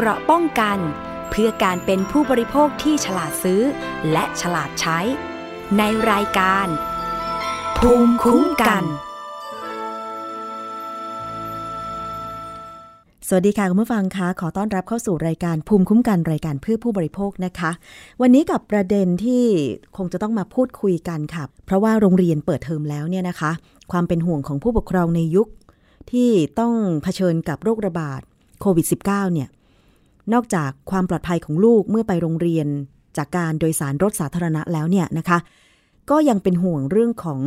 [0.00, 0.78] เกราะป้องกัน
[1.30, 3.62] เพื่อการเป็นผู้บริโภคที่ฉลาดซื้อ
[4.12, 4.98] และฉลาดใช้
[5.78, 6.66] ในรายการ
[7.78, 8.84] ภูมิคุ้มกัน
[13.28, 17.70] สวัสดีค่ะคุณผู้ฟังคะขอต้อนรับเข้าสู่รายการภูมิคุ้มกันรายการเพื่อผู้บริโภคนะคะ
[18.20, 19.44] วันนี้กับประเด็นที่
[19.96, 23.50] คงจะต้องมาพูดคุยกันค่ะ เพราะว่าโรงเรียนเปิดเทอมแล้วเนี่ยนะคะ
[23.92, 25.48] ความเป็นห่วงของผู้ปกครองในยุค
[26.12, 26.72] ที่ต้อง
[27.02, 28.20] เผชิญกับโรคระบาด
[28.60, 29.48] โควิด -19 เนี่ย
[30.32, 32.66] นอกจากความปลอดภัยของลูกเมื่อไปโรงเรียน
[33.16, 35.38] จากการโดยสารรถสาธารณะแล้วเนี่ยนะคะ
[36.10, 37.40] ก็ยังเป็นห่วงเรื่องของ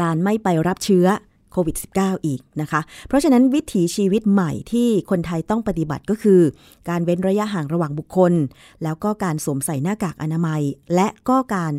[0.00, 1.06] การไม่ไปรับเชื้อ
[1.52, 6.40] โควิด -19 อีกนะคะ เพราะฉะนั้นวิถีชีวิตใหม่ที่คนไทยต้องปฏิบัติก็คือ
[6.88, 8.32] การเว้นระยะห่างระหว่างบุคคล
[8.82, 10.62] แล้วก็การสวมใส่หน้ากากอนามัย
[10.94, 11.72] และก็การ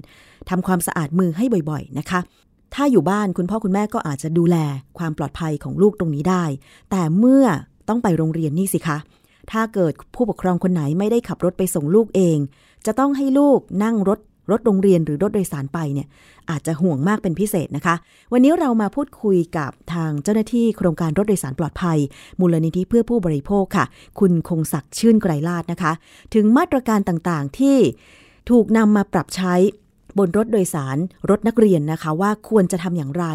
[0.50, 2.20] ทำความสะอาดมือให้บ่อยๆนะคะ
[2.74, 4.58] ถ้าอยู่บ้านคุณพ่อคุณแม่ก็อาจจะดูแล
[4.98, 6.44] ความปลอดภัยของลูกตรงนี้ได้
[6.92, 7.46] แต่เมื่อ
[7.90, 8.98] ต้องไปโรงเรียนนี่สิคะ
[9.52, 12.38] ถ้าเกิดผู้ปกครองคนไหนไม่ได้ขับรถไปส่งลูกเอง
[12.86, 14.20] จะต้องให้ลูกนั่งรถ
[14.52, 16.08] รถโรงเรียนหรือรถโดยสารไปเนี่ย
[16.50, 17.96] อาจจะห่วงมากเป็นพิเศษนะคะ
[18.34, 21.98] วันนี้เรามาพูดคุยกับทางเจ้าหน้าที่โครงการรถโดยสารปลอดภัย
[22.40, 23.86] มูลนิธิเพื่อผู้บริโภคค่ะ
[24.20, 25.92] คุณคงศักดิ์ชื่นไกรลาดนะคะ
[26.34, 27.78] ถึงมาตรการต่างๆที่
[28.50, 29.54] ถูกนำมาปรับใช้
[30.18, 30.98] บนรถโดยสาร
[31.30, 33.26] รถนักเรียนนะคะ ว่าควรจะทำอย่างไร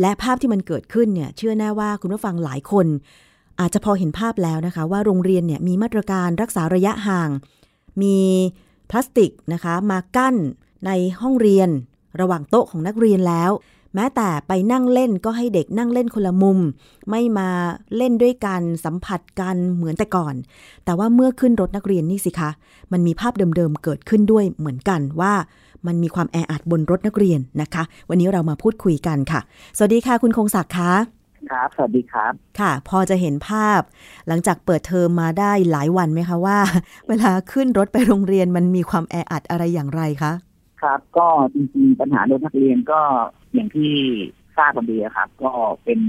[0.00, 2.86] และภาพที่มันเกิดขึ้นเนี่ยเชื่อแน่ว่าคุณผู้ฟังหลายคน
[3.60, 7.30] อาจจะพอเห็นภาพแล้วนะคะ ว่าโรงเรียนเนี่ยมีมาตรการรักษาระยะห่าง
[8.02, 8.18] มี
[8.90, 10.36] พลาสติกนะคะมากั้น
[10.86, 11.68] ในห้องเรียน
[12.20, 13.50] ระหว่างโต๊ะของนักเรียนแล้ว
[13.94, 16.58] แม้แต่ไปนั่งเล่นก็ให้เด็กนั่งเล่นคนละมุม
[17.10, 17.48] ไม่มา
[17.96, 20.34] เล่นด้วยกันสัมผัสกันเหมือนแต่ก่อน
[20.84, 22.50] แต่ว่าเมื่อขึ้นรถนักเรียนนี่สิคะ
[22.92, 25.32] มันมีภาพเดิมๆเกิดขึ้นด้วยเหมือนกันว่า
[25.86, 29.40] มันมีความแออัดบนรถนักเรียนนะคะ วันนี้เรามาพูดคุยกันค่ะ
[29.76, 33.80] สวัสดีค่ะคุณคงศักดิ์คะ ครับ สวัสดีครับ ค่ะ พอจะเห็นภาพ
[34.28, 36.58] หลังจากเปิดเทอมมาได้หลายวันไหมคะว่า
[37.08, 40.32] เวลาขึ้นรถไปโรงเรียนมันมีความแออัดอะไรอย่างไรคะ
[40.82, 43.00] ครับ ก็จริงๆปัญหารถนักเรียนก็
[43.54, 43.92] อย่างที่
[44.56, 45.52] ทราบกันดีอะครับ ก็
[45.84, 46.00] เป็น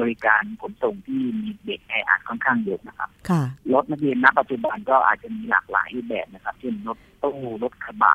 [0.00, 3.42] บริการขนส่งที่มีเด็กแออัดค่อนข้างเยอะนะครับ ค่ะ
[3.74, 8.14] รถนักเรียนณปัจจุบันก็อาจจะมีหลากหลายรูปแบบนะครับ เช่นรถตู้รถกระบะ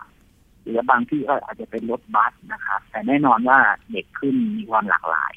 [0.61, 3.59] หรือบางที่ก็อาจจะเป็นรถบัสนะครับ แต่แน่นอนว่า
[3.91, 5.33] เด็กขึ้นมีความหลากหลาย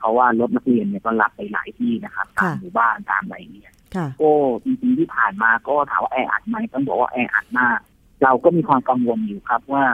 [0.00, 4.30] เพราะว่ารถนักเรียนเนี่ยก็รับไปหลายที่นะครับตามค่ะหมู่บ้านตามอะไรเนี่ยค่ะก็
[4.64, 7.78] จริงๆที่ผ่านมาก็ถามว่าแออัดไหมต้องบอกว่าแออัดมาก
[8.22, 9.84] เราก็มีความกังวลอยู่ครับว่า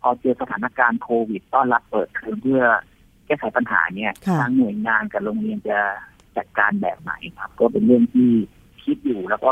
[0.00, 2.62] พอเจอสถานการณ์โควิดต้อนรับเปิดเทอมเพื่อ
[3.26, 5.78] แก้ไขปัญหาเนี่ยค่ะทางหน่วยงานกับโรงเรียนจะ
[6.36, 8.30] จัดการแบบไหนครับ ก็เป็นเรื่องที่
[8.84, 9.50] คิดอยู่แล้วก็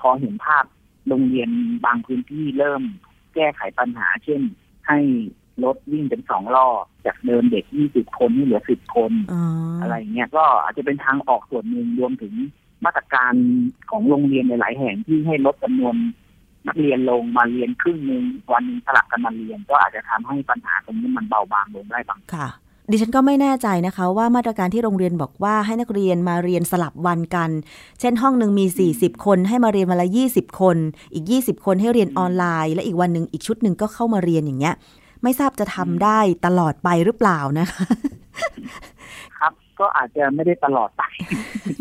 [0.00, 0.64] พอเห็นภาพ
[1.08, 1.50] โรงเรียน
[1.84, 2.82] บางพื้นที่เริ่ม
[3.34, 4.40] แก้ไขปัญหา เช่น
[4.86, 4.98] ให้
[5.64, 12.34] รถวิ่งเป็นสองรอบจากเดิมเด็ก20คนให้เหลือ10คนอ๋อออะไรเงี้ยก็อาจจะเป็นทางออกส่วนหนึ่งรวมถึง
[12.84, 13.34] มาตรการ
[13.90, 15.94] ของโรงเรียนหลายๆแห่งที่ให้ลดจำนวน
[16.68, 22.48] นักเรียนลงมาเรียนครึ่งหนึ่งวันหนึงสลับกันมาเรียน ก็อาจจะทำให้ปัญหาตรงนี้มันเบาบางลงได้บางค่ะ
[22.90, 27.50] ดิฉันก็ไม่แน่ใจนะคะว่ามาตรการที่โรงเรียนบอกว่าให้นักเรียนมาเรียนสลับวันกัน
[28.00, 30.76] เช่นห้องหนึ่งมี 40 คนให้มาเรียนวันละ 20 คน
[31.14, 34.74] อีก 20 คนให้เรียนออนไลน์ และอีกวันหนึ่งอีกชุดหนึ่งก็เข้ามาเรียนอย่างเงี้ย
[35.22, 37.84] ไม่ทราบจะทำได้ตลอดไปหรือเปล่านะคะ
[39.38, 41.02] ครับก็อาจจะไม่ได้ตลอดไป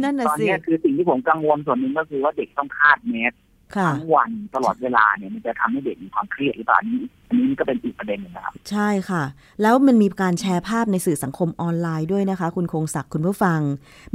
[0.03, 3.33] นั่นน่ะตอนสิเนี้ยคือสิ่งที่ผมกังวลส่วนหนึ่งก็คือว่าเด็กต้องคาดแมส
[3.75, 9.23] ค่ะทั้งวันตลอดเวลาเนี่ยมันจะทำให้เด็กมีความเครียดหรือเปล่าอันนี้อันนี้ก็เป็นอีกประเด็นหนึ่งนะครับ ใช่ค่ะ
[9.61, 13.59] แล้วมันมีการแชร์ภาพในสื่อสังคมออนไลน์ด้วยนะคะ คุณคงศักดิ์คุณผู้ฟัง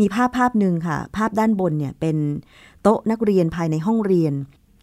[0.01, 2.17] มีภาพภาพหนึ่งค่ะ ภาพด้านบนเนี่ยเป็น
[2.83, 4.35] โต๊ะนักเรียนภายในห้องเรียน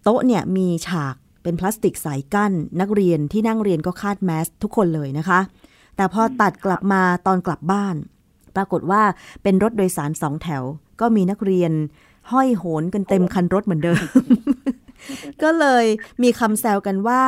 [0.04, 5.40] โต๊ะเนี่ยมีฉาก เป็นพลาสติกใสกั้น นักเรียนที่นั่งเรียนก็คาดแมสทุกคนเลยนะคะ
[5.96, 7.96] แต่พอตัดกลับมาตอนกลับบ้าน
[8.56, 9.02] ปรากฏว่า
[9.44, 10.64] เป็นรถโดยสารสองแถว
[11.02, 11.72] ก็มีนักเรียน
[12.32, 14.04] ห้อยโหนกันเต็มคันรถเหมือนเดิม
[15.42, 15.86] ก็เลย
[16.24, 17.24] มีคำแซวกันว่า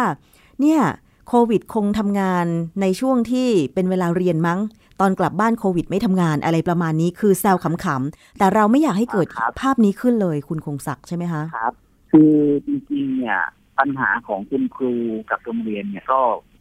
[0.61, 0.81] เนี่ย
[1.27, 2.45] โควิดคงทำงาน
[2.81, 4.59] ในช่วงที่เป็นเวลาเรียนมั้ง
[5.01, 11.73] ตอนกลับบ้านโควิดไม่ทำงานอะไรประมาณนี้คือแซวขำๆ แต่เราไม่อยากให้เกิดครับภาพนี้ขึ้นเลยคุณคงศักดิ์ใช่ไหมคะ ครับ
[12.11, 12.33] คือ
[12.65, 13.39] จริงๆเนี่ย
[13.80, 14.94] ปัญหาของคุณครู
[15.30, 16.19] กับโรงเรียนเนี่ยก็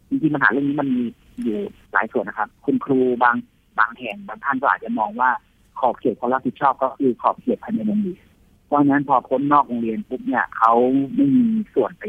[0.08, 1.04] จริงๆปัญหาเรื่องนี้มันมี
[1.42, 1.58] อยู่
[1.92, 3.36] หลายส่วนนะครับ คุณครูบาง
[3.78, 5.30] บางแห่งบางท่านก็อาจจะมองว่า
[5.78, 8.22] ขอบเขตความรับผิดชอบก็คือขอบเขตภายในโรงเรียน
[8.66, 10.72] เพราะฉะนั้นพอพ้นนอกโรงเรียนปุ๊บเนี่ยเขา
[11.14, 11.44] ไม่มี
[11.74, 12.04] ส่วนไป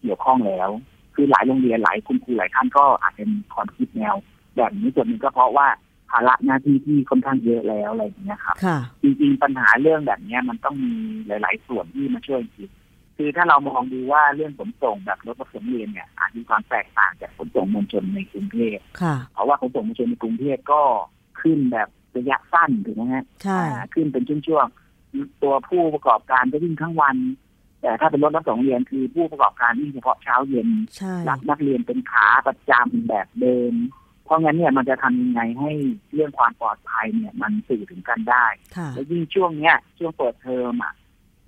[0.00, 0.68] เกี่ยวข้องแล้ว
[1.14, 4.14] คือหลายโรงเรียนหลายคุณครูหลายท่านก็อาจจะมีความคิดแนว
[4.56, 5.66] แบบนี้ส่วนหนึ่งก็เพราะว่า
[6.10, 10.94] ภาระหน้าที่ที่ค่อนข้างเยอะแล้วอะไรอย่างเงี้ยครับค่ะจริงๆปัญหาเรื่องแบบเนี้ยมันต้องมี
[11.26, 12.68] หลาย ๆ ส่วนที่มาช่วยคิด
[13.20, 20.80] คือถ้าเรามองดูว่าเรื่องขนส่งแบบรถประสงเรียนเนี่ยอาจมีความแตกต่างจากขนส่งมวลชนในกรุงเทพค่ะเพราะว่าขนส่งมวลชนในกรุงเทพก็
[21.40, 27.16] ขึ้นแบบระยะสั้นถูกไหมฮะใช่อ่าขึ้นเป็นช่วงๆตัวผู้ประกอบการก็วิ่งทั้งวัน
[27.82, 33.74] แต่ถ้าเป็นรถรับส่งเรียนคือผู้ประกอบการที่เฉพาะเช้าเย็นใช่รับนักเรียนเป็นขาประจำแบบเดิม
[34.24, 35.72] เพราะงั้นเนี่ยมันจะทำยังไงให้
[36.14, 40.92] เรื่องความปลอดภัยเนี่ยมันสื่อถึงกันได้ค่ะแล้วยิ่งช่วงเนี้ยช่วงเปิดเทอมอะ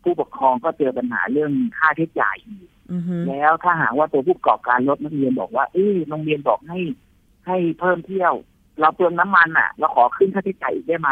[0.02, 6.80] ผู้ปกครองก็เจอปัญหาเรื่องค่าใช้จ่ายอีกอือฮึแล้วถ้าหากว่าตัวผู้ประกอบการรถนักเรียนบอกว่า เอ้ยโรงเรียนบอกให้
[7.46, 8.34] ให้เพิ่มเที่ยว
[8.80, 11.10] เราเปลืองน้ำมันอะ เราขอขึ้นค่าใช้จ่ายอีกได้ไหม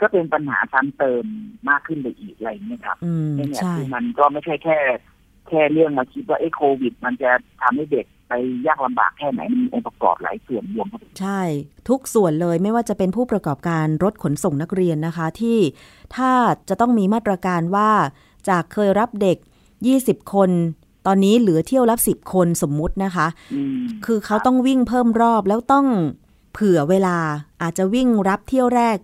[0.00, 1.24] ก็เป็นปัญหาซ้ำเติม
[1.68, 4.78] มากขึ้นไปอีกอะไรอย่างเงี้ยครับอืมเนี่ยใช่คือมันก็ไม่ใช่แค่
[5.48, 7.30] แค่เรื่องมาคิดว่าไอ้โควิด มันจะ
[7.62, 8.32] ทำให้เด็กไป
[8.66, 11.42] ยากลำบากแค่ไหนมันมีองค์ประกอบหลายส่วนรวมกันใช่
[11.88, 15.58] ทุกส่วนเลยไม่ว่าจะเป็นผู้ประกอบการรถขนส่งนักเรียนนะคะที่
[16.16, 16.30] ถ้า
[16.68, 17.90] จะต้องมีมาตรการว่า
[18.48, 19.36] จากเคยรับเด็ก
[19.84, 20.50] 20 คน
[21.06, 25.86] ตอนนี้เหลือเที่ยวรับ 10 คนสมมุตินะคะอืมคือเขาต้องวิ่งเพิ่มรอบแล้วต้อง
[26.52, 27.18] เผื่อเวลา
[27.62, 28.98] อาจจะวิ่งรับเที่ยวแรก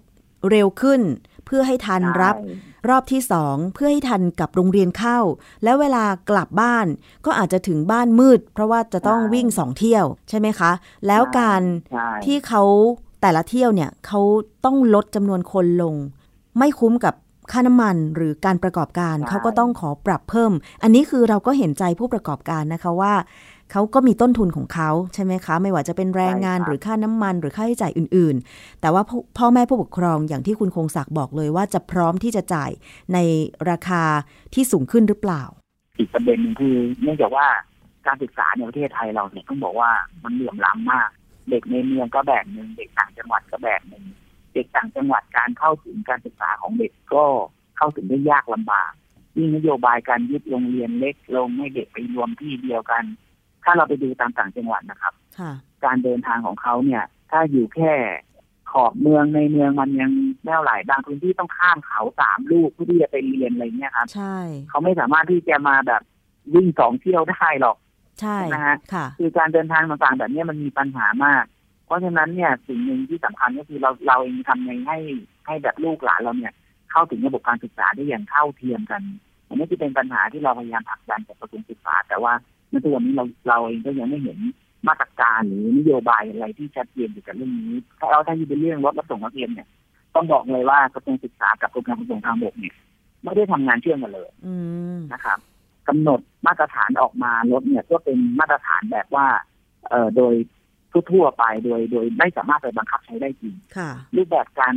[0.50, 1.00] เร็วขึ้น
[1.46, 5.18] เพื่อให้ทันรับใช่รอบที่สองเพื่อให้ทันกับโรงเรียนเข้า
[5.64, 6.86] แล้วเวลากลับบ้าน
[7.26, 10.70] ก็อาจจะถึงบ้านมืด เพราะว่าจะต้องวิ่งสองเที่ยวใช่ไหมคะ
[11.06, 11.62] แล้วการ
[11.92, 12.62] ใช่ที่เขา
[13.22, 14.20] แต่ละเที่ยวเนี่ยเขา
[14.64, 15.94] ต้องลดจำนวนคนลง
[16.58, 17.14] ไม่คุ้มกับ
[17.50, 20.52] ค่าน้ำมันหรือการประกอบการเขาก็ต้องขอปรับเพิ่ม
[20.82, 23.14] อันนี้คือเราก็เห็นใจผู้ประกอบการนะคะว่า
[23.72, 32.70] เขาก็มีต้นทุนของเขาใช่ไหมคะ ไม่ว่าจะเป็นแรงงานหรือค่าน้ำมัน หรือค่าใช้จ่ายอื่น ๆ แต่ว่าพ่อพ่อแม่ผู้ปกครองอย่างที่คุณคงศักดิ์บอกเลยว่าจะพร้อมที่จะจ่าย
[33.12, 33.18] ใน
[33.70, 34.02] ราคา
[34.54, 35.42] ที่สูงขึ้นหรือเปล่า
[35.98, 37.46] อีกประเด็นหนึงคือเนื่องจากว่า
[38.06, 39.90] การศึกษาในประเทศไทยเราเนี่ยต้องบอกว่า
[40.24, 41.10] มันเหลื่อมล้ำมาก
[41.50, 44.04] เด็กในเมืองก็แบบหนึ่งเด็กต่างจังหวัดก็แบบหนึ่ง
[44.54, 47.24] เด็กต่างจังหวัดการเข้าถึงการศึกษาของเด็กก็
[47.76, 48.92] เข้าถึงได้ยากลำบาก
[49.36, 53.04] ยิ่งนโยบายการยึดโรงเรียนเล็กลงให้เด็กไปรวมที่เดียวกัน
[53.64, 55.52] ถ้าเราไปดูตามต่างจังหวัดนะครับค่ะ
[55.84, 57.92] การเดินทางของเขาเนี่ย ถ้าอยู่แค่
[58.72, 60.10] ขอบเมืองในเมืองมันยัง
[60.44, 64.36] แน่วไหลบางพื้นที่ต้องข้ามเขาสามลูกเพื่อที่จะไปเรียนอะไรเงี้ยครับใช่
[64.68, 66.02] เขาไม่สามารถที่จะมาแบบ
[66.54, 67.76] วิ่งสองเที่ยวได้หรอก
[68.20, 71.61] ใช่นะฮะค่ะคือการเดินทางต่างๆแบบเนี้ยมันมีปัญหามากเพ
[71.92, 74.98] ราะฉะนั้นเนี่ยสิ่งหนึ่งที่สำคัญก็คือเราเราเองทำไงให้
[75.46, 76.52] ให้แบบลูกหลานเราเนี่ย
[76.90, 79.02] เข้าถึงระบบการศึกษาได้อย่างเท่าเทียมกัน
[79.48, 82.32] อันนี้ที่เป็นปัญหาที่เราพยายามผลักดันจากกระทรวงศึกษา แต่ว่า
[82.70, 84.38] ในตัวนี้เราเราเองก็ยังไม่เห็น
[84.88, 89.68] มาตรการหรือนโยบายอะไรที่ชัดเจนเกี่ยวกับเรื่องนี้ถ้าเอาถ้าที่เป็นเรื่องรถรับส่งนักเรียนเนี่ย
[90.14, 92.74] ต้องบอกเลยว่ากระทรวงศึกษากับกรมการขนส่งทางบกเนี่ย
[93.24, 94.54] ไม่ได้ทำงานเชื่อมกันเลยอื
[94.96, 95.38] มนะครับ
[95.88, 99.26] กำหนดมาตรฐานออกมารถเนี่ยก็เป็นมาตรฐานแบบว่า
[99.88, 100.34] เอ่อโดย
[101.10, 104.74] ทั่วๆไปโดยโดยไม่สามารถไปบังคับใช้ได้จริงค่ะรูปแบบการ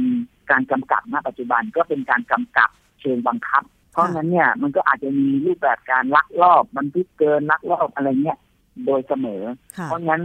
[0.51, 2.69] การกำกับณปัจจุบันก็เป็นการกำกับ
[3.01, 8.39] เชิงบังคับ เพราะงั้นเนี่ยมันก็อาจจะมีรูปแบบการลักลอบบันทึกเกินลักลอบอะไรเงี้ย
[8.85, 9.43] โดยเสมอ
[9.77, 10.21] ค่ะเพราะงั้น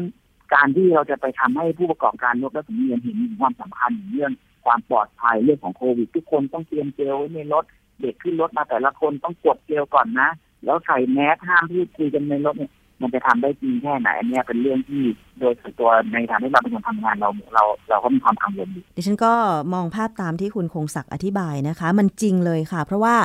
[0.55, 4.33] การที่เราจะไปทำให้ผู้ประกอบการรถและถึงเรียนเห็นถึงความสำคัญของเรื่อง
[4.65, 7.65] ความปลอดภัยเรื่องของโควิด ทุกคนต้องเตรียมเจลไว้ในรถ
[8.01, 10.31] เด็กขึ้นรถมาแต่ละคนต้องกดเจลก่อนนะ
[10.65, 12.73] แล้วใส่แมสห้ามพูดคุยกันในรถเนี่ย
[13.03, 15.03] มันจะทำได้จริงแค่ไหนอันเนี้ยเป็นเรื่องที่
[15.41, 19.33] โดยส่วนตัวในฐานะที่เราเป็นคนทำงานเราเราเราก็มีความกังวลอยู่ดิฉันก็
[19.75, 23.17] มองภาพตามที่คุณคงศักดิ์อธิบายนะคะ มันจริงเลยค่ะ เพราะว่า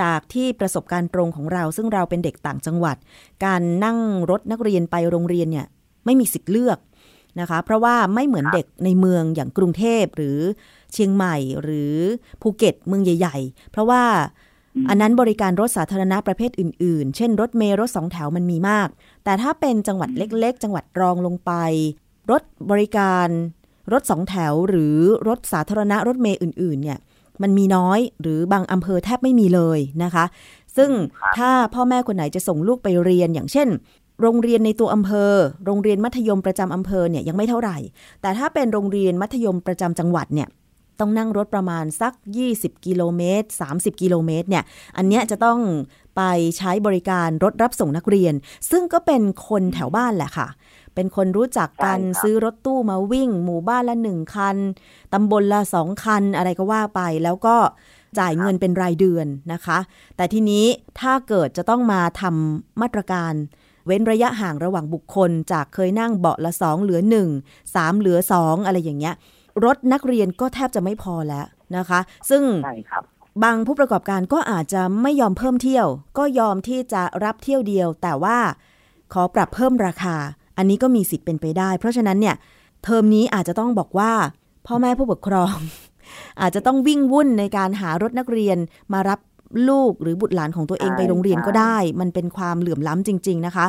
[0.00, 2.96] จากที่ประสบการณ์ตรงของเรา ซึ่งเราเป็นเด็กต่างจังหวัด
[3.44, 3.98] การนั่ง
[4.30, 5.66] รถนักเรียนไปโรงเรียนเนี่ย
[6.04, 6.78] ไม่มีสิทธิ์เลือก
[7.40, 10.38] นะคะ เพราะว่าไม่เหมือนเด็กในเมืองอย่างกรุงเทพหรือ
[10.92, 11.94] เชียงใหม่หรือ
[12.42, 14.02] ภูเก็ตเมืองใหญ่ ๆ เพราะว่า
[14.88, 18.88] อันนั้นบริการรถสาธารณะประเภทอื่น ๆ เช่น รถเมล์รถสองแถวมันมีมาก
[19.24, 21.52] แต่ถ้าเป็นจังหวัดเล็ก ๆ จังหวัดรองลงไป
[22.30, 23.28] รถบริการ
[23.92, 24.96] รถสองแถวหรือ
[25.28, 26.98] รถสาธารณะรถเมล์อื่น ๆ เนี่ย
[27.42, 30.24] มันมีน้อยหรือบางอำเภอแทบไม่มีเลยนะคะ
[30.76, 30.90] ซึ่ง
[31.20, 33.68] ครับถ้าพ่อแม่คนไหนจะส่งลูกไปเรียนอย่างเช่น
[34.22, 35.32] โรงเรียนในตัวอำเภอ
[35.66, 37.76] โรงเรียนมัธยมประจำอำเภอเนี่ยยังไม่เท่าไหร่
[38.22, 40.48] แต่ถ้าเป็นโรงเรียนมัธยมประจำจังหวัดเนี่ย
[41.00, 42.12] ต้องนั่งรถประมาณสัก
[42.50, 44.64] 20 กิโลเมตร 30 กิโลเมตรเนี่ย
[44.96, 45.60] อันเนี้ยจะต้อง
[46.16, 46.22] ไป
[46.58, 48.34] ใช้บริการรถรับส่งนักเรียน
[48.70, 50.48] ซึ่งก็เป็นคนแถวบ้านแหละค่ะ
[50.94, 54.56] เป็นคนรู้จักกันใช่ครับซื้อรถตู้มาวิ่ง หมู่บ้านละหนึ่งคัน
[55.12, 57.56] ตำบลละสองคันอะไรก็ว่าไป แล้วก็
[58.18, 59.78] จ่ายเงินเป็นรายเดือนนะคะ
[60.16, 60.66] แต่ทีนี้
[61.00, 63.32] ถ้าเกิดจะต้องมาทำมาตรการ
[63.86, 67.28] เว้นระยะห่างระหว่างบุคคล จากเคยนั่งเบาะละสองเหลือหนึ่ง
[67.74, 69.14] สามเหลือสองอะไรอย่างเงี้ย
[69.64, 71.46] รถนักเรียนก็แทบจะไม่พอแล้ว
[71.76, 73.02] นะคะ ซึ่งใช่ครับ
[73.44, 75.86] บางผู้ประกอบการก็อาจจะไม่ยอมเพิ่มเที่ยว
[76.18, 78.38] ก็ยอมที่จะรับเที่ยวเดียว แต่ว่า
[79.12, 80.16] ขอปรับเพิ่มราคา
[80.56, 82.36] อันนี้ก็มีสิทธิ์เป็นไปได้ เพราะฉะนั้นเนี่ย
[82.84, 84.12] เทอมนี้อาจจะต้องบอกว่า
[84.66, 85.56] พ่อแม่ผู้ปกครอง
[86.40, 88.58] อาจจะต้องวิ่งวุ่นในการหารถนักเรียน
[88.92, 89.18] มารับ
[89.68, 93.66] ลูกหรือบุตรหลานของตัวเองใช่ไปโรงเรียนก็ใช่ได้ มันเป็นความเหลื่อมล้ำจริง ๆนะคะ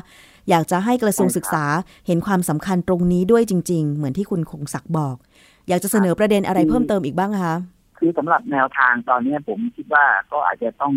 [0.50, 1.66] อยากจะให้กระทรวงใช่ครับศึกษา
[2.08, 5.16] เห็นความสำคัญตรงนี้ด้วยจริง ๆ เหมือนที่คุณคงศักดิ์บอก
[5.70, 7.56] อยากจะเสนอประเด็นอะไรเพิ่มเติมอีกบ้างคะ
[7.98, 10.94] คือสำหรับแนวทางตอนเนี้ยผมคิดว่าก็อาจจะต้อง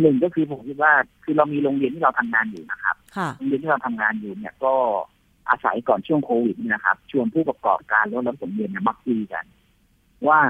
[0.00, 0.92] หนึ่งก็คือผมคิดว่า
[1.24, 4.74] คือเรามีโรงเรียนที่เราทำงานอยู่นะครับค่ะโรงเรียนที่เราทำงานอยู่เนี่ยก็
[5.48, 9.44] อาศัยก่อนช่วงโควิดนี่นะครับ ชวนผู้ประกอบการรถรับส่งเรียนเนี่ยมาคุยกัน
[10.28, 10.40] ว่า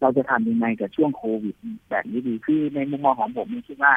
[0.00, 1.54] เราจะทำยังไงกับช่วงโควิด
[1.90, 3.94] แบบนี้ดีคือในมุมมองของผมเนี่ยคิดว่า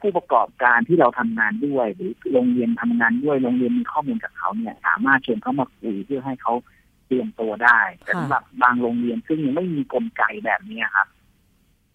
[0.00, 11.08] ผู้ประกอบการที่เราทำงานด้วย หรือโรงเรียนทำงานด้วยโรงเรียนมีข้อมูลกับเขาเนี่ย สามารถเชิญเขามาคุยเพื่อให้เขาเตรียมตัวได้แต่สำหรับบางโรงเรียนซึ่งยังไม่มีกลไกแบบนี้ครับ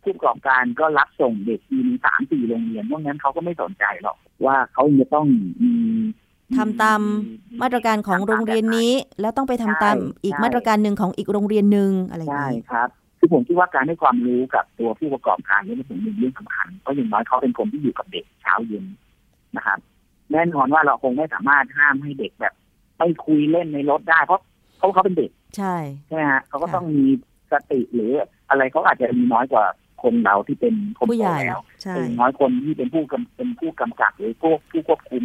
[0.03, 5.27] ผู้ประกอบการก็รับส่งเด็กทีนึงสามสี่โรงเรียนเพราะงั้นเขาก็ไม่สนใจหรอกว่าเขาจะต้อง
[5.63, 5.74] มี
[6.57, 7.01] ทำตาม
[7.62, 18.86] มาตรการของโรงเรียนนี้ แล้วต้องไปทำตามอีกมาตรการหนึ่งของอีกโรงเรียนหนึ่งอะไรอย่างใช่นี้ครับ คือผมคิดว่าการให้ความรู้กับตัวผู้ประกอบการนี่เป็นเรื่องสำคัญเพราะอย่างน้อยเขาเป็นคนที่อยู่กับเด็กเช้าเย็น
[19.55, 19.79] นะครับ
[20.31, 22.53] แน่นอนว่าเราคงไม่สามารถห้ามให้เด็กแบบ
[22.97, 24.41] ไปคุยเล่นในรถได้เพราะ
[24.77, 25.75] เขาเขาเป็นเด็กใช่
[26.07, 27.05] ใช่ไหมฮะเขาก็ต้องมี
[27.51, 28.12] สติหรือ
[28.50, 29.65] อะไรเขาอาจจะมีน้อยกว่า
[30.03, 35.24] คนเราที่เป็นคนผู้โตใหญ่แล้วใช่แต่อย่างน้อยคนที่เป็นผู้กำเป็นผู้กำกับหรือพวกผู้ควบคุม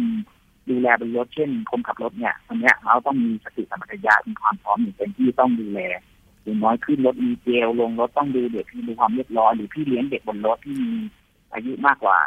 [0.69, 5.79] ดูแลบนรถเช่น คนขับรถเนี่ยอันเนี้ยเราต้องมีสติสัมปชัญญะมีความพร้อมอย่างเต็มที่ต้องดูแล
[6.43, 10.91] อย่างน้อยขึ้นรถมีเจลลงรถต้องดูเด็กดูความเรียบร้อยหรือพี่เลี้ยงเด็กบนรถที่มี
[11.53, 12.17] อายุมากกว่า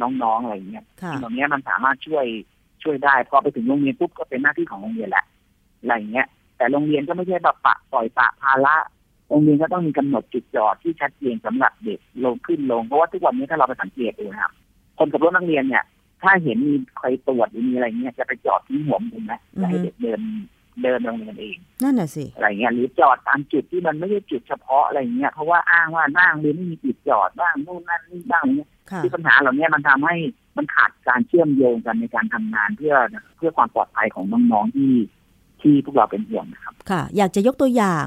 [0.00, 2.26] น้องๆอะไรอย่างเงี้ยค่ะตรงเนี้ยมันสามารถช่วย
[2.82, 5.24] ช่วยได้พอไปถึงโรงเรียนปุ๊บก็เป็นหน้าที่ของโรงเรียนแหละ
[5.80, 8.76] อะไรอย่างเงี้ย แต่โรงเรียนก็ไม่ใช่แบบปะปล่อยปะภาระ
[9.28, 14.52] โรงเรียนก็ต้องมีกำหนดจุดจอดที่ชัดเจนสำหรับเด็กลงขึ้นลงเพราะว่าทุกวันนี้ถ้าเราไปสังเกตดูนะครับ
[14.98, 15.84] คนขับรถนักเรียนเนี่ย
[16.22, 20.20] ถ้าเห็นมีใครตรวจหรือมีอะไรเงี้ยจะไปจอดที่หัวมุมนะจะให้เด็กเดิน
[20.82, 30.16] เดินโรงเรียนเองนั่นน่ะสิอะไรเงี้ยหรือจอดตามจุดที่มันไม่ใช่จุดเฉพาะอะไรเงี้ยเพราะว่าอ้างว่าหน้าโรงเรียนไม่มีจุดจอดบ้างนู่นนั่นนี่บ้างอะไรเงี้ยค่ะที่ปัญหาเหล่านี้มันทำให้
[30.56, 32.94] มันขาดการเชื่อมโยงกันในการทำงานเพื่อ
[33.36, 34.92] เพื่อความปลอดภัยของน้องๆที่
[35.64, 38.06] ที่พวกเราเป็นห่วงนะครับ ค่ะ อยากจะยกตัวอย่าง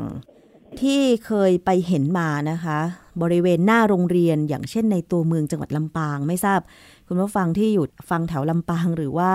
[0.82, 2.80] ที่เคยไปเห็นมานะคะ
[3.22, 6.60] บริเวณหน้าโรงเรียนอย่างเช่นในตัวเมืองจังหวัดลำปาง ไม่ทราบ
[7.08, 9.32] คุณผู้ฟังที่อยู่ฟังแถวลำปางหรือว่า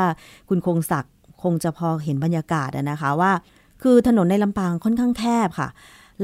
[0.49, 3.33] คุณคงศักดิ์คงจะพอเห็นบรรยากาศอะนะคะว่า
[3.83, 5.69] คือถนนในลำปางค่อนข้างแคบค่ะ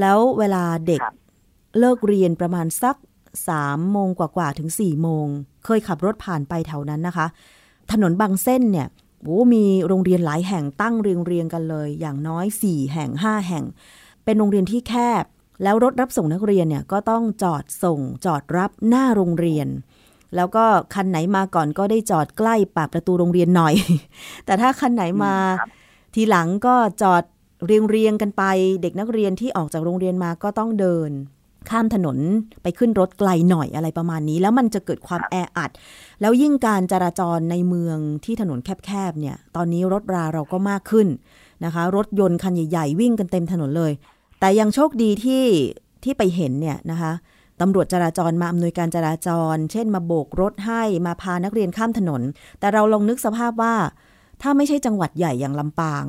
[0.00, 1.14] แล้วเวลาเด็กครับ
[1.78, 2.96] เลิกเรียนประมาณสัก
[3.48, 5.26] สามโมงกว่าๆถึง4ี่โมง
[5.64, 7.26] เคยขับรถผ่านไปแถวนั้นนะคะ
[7.92, 8.86] ถนนบางเส้นเนี่ย
[9.22, 13.64] โอ้มีโรงเรียนหลายแห่งตั้งเรียงเรียงๆกันเลย อย่างน้อย 4 แห่ง 5 แห่ง
[14.24, 15.24] เป็นโรงเรียนที่แคบ
[15.62, 19.68] แล้วรถรับส่งนักเรียนเนี่ยก็ต้องจอดส่งจอดรับหน้าโรงเรียน
[20.36, 23.74] แล้วก็คันไหนมาก่อนก็ได้จอดใกล้ปากประตูโรงเรียนหน่อย
[24.46, 25.70] แต่ถ้าคันไหนมาครับ
[26.14, 27.22] ทีหลังก็จอด
[27.66, 28.42] เรียงเรียงๆกันไป
[28.82, 31.10] เด็กนักเรียนที่ออกจากโรงเรียนมาก็ต้องเดิน
[31.70, 32.18] ข้ามถนน
[32.62, 35.70] ไปขึ้นรถไกลหน่อยอะไรประมาณนี้ แล้วมันจะเกิดความแออัด
[36.20, 41.08] แล้วยิ่งการจราจรในเมืองที่ถนนแคบๆเนี่ย ตอนนี้รถราเราก็มากขึ้น
[41.64, 43.92] นะคะ รถยนต์คันใหญ่ ๆ วิ่งกันเต็มถนนเลย
[44.40, 45.44] แต่ยังโชคดีที่
[46.04, 47.12] ที่ไปเห็นเนี่ยนะคะ
[47.60, 52.22] ตำรวจจราจรมาอำนวยการจราจร เช่น มาโบกรถให้มาพานักเรียนข้ามถนน
[52.60, 53.74] แต่เราลองนึกสภาพว่า
[54.42, 56.04] ถ้าไม่ใช่จังหวัดใหญ่อย่างลำปาง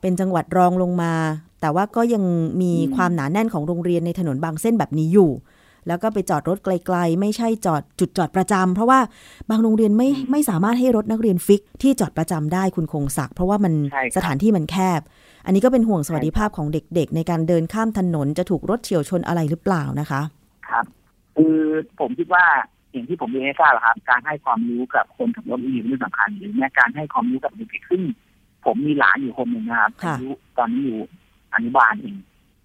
[0.00, 1.14] เป็นจังหวัดรองลงมา
[1.60, 2.24] แต่ว่าก็ยัง
[2.60, 5.30] มีอืมความหนาแน่นของโรงเรียนในถนนบางเส้นแบบนี้อยู่
[5.88, 9.00] แล้วก็ไปจอดรถไกล ๆ ไม่ใช่จอดจุดจอดประจำเพราะว่า
[9.50, 15.00] บางโรงเรียนไม่ไม่สามารถให้รถนักเรียนฟิกที่จอดประจำได้คุณคงศักดิ์เพราะว่ามันใช่ครับสถานที่มันแคบ
[15.44, 20.20] อันนี้ก็เป็นห่วงสวัสดิภาพของเด็ก ๆ ในการเดินข้ามถนนจะถูกรถเฉียวชนอะไรหรือเปล่านะคะ
[20.68, 20.84] ครับ
[21.36, 21.58] คือ
[22.00, 22.44] ผมคิดว่า
[22.92, 28.02] อย่างที่ผมเรียนให้ทราบอะครับ การให้ความรู้กับคนขับรถมีเรื่องสำคัญหรือแม้การให้ความรู้กับเด็กๆซึ่ง
[28.64, 31.00] ผมมีหลานอยู่คนหนึ่งนะครับค่ะอายุตอนนี้อยู่
[31.54, 32.16] อนุบาลเอง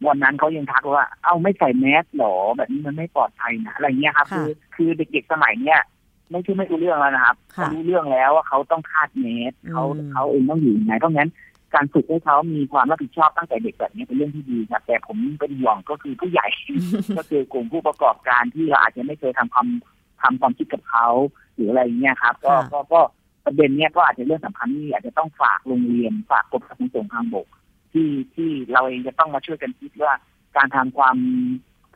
[0.08, 5.82] วันนั้นเขายังทักว่า เอ้าไม่ใส่แมสหรอแบบนี้มันไม่ปลอดภัยนะอะไรเงี้ยครับค่ะคือคือเด็กๆสมัยเนี้ย
[6.32, 11.30] ไม่ใช่ไม่รู้เรื่องแล้วนะครับค่ะเขารู้เรื่องแล้วว่าเขาต้องคาดเมสเขาอืมเขาเองต้องอยู่ยังไงเพราะงั้น
[11.74, 16.48] การฝึกให้เขามีความรับผิดชอบตั้งแต่เด็กแบบนี้เป็นเรื่องที่ดีครับแต่ผมเป็นห่วงก็คือผู้ใหญ่
[17.18, 19.68] ก็คือกลุ่มผู้ประกอบการที่เราอาจจะไม่เคยทำความ
[20.22, 21.08] ทำความคิดกับเขา
[21.56, 23.00] หรืออะไรเงี้ยครับ ก็ค่ะก็ก็
[23.46, 27.48] ประเด็นเนี้ยก็อาจจะเรื่องสำคัญที่อาจจะต้องฝากโรงเรียนฝากกรมการขนส่งทางบก
[27.96, 30.14] ที่ที่เราเองจะต้องมาช่วยกันคิดว่า
[30.58, 31.18] การทำความ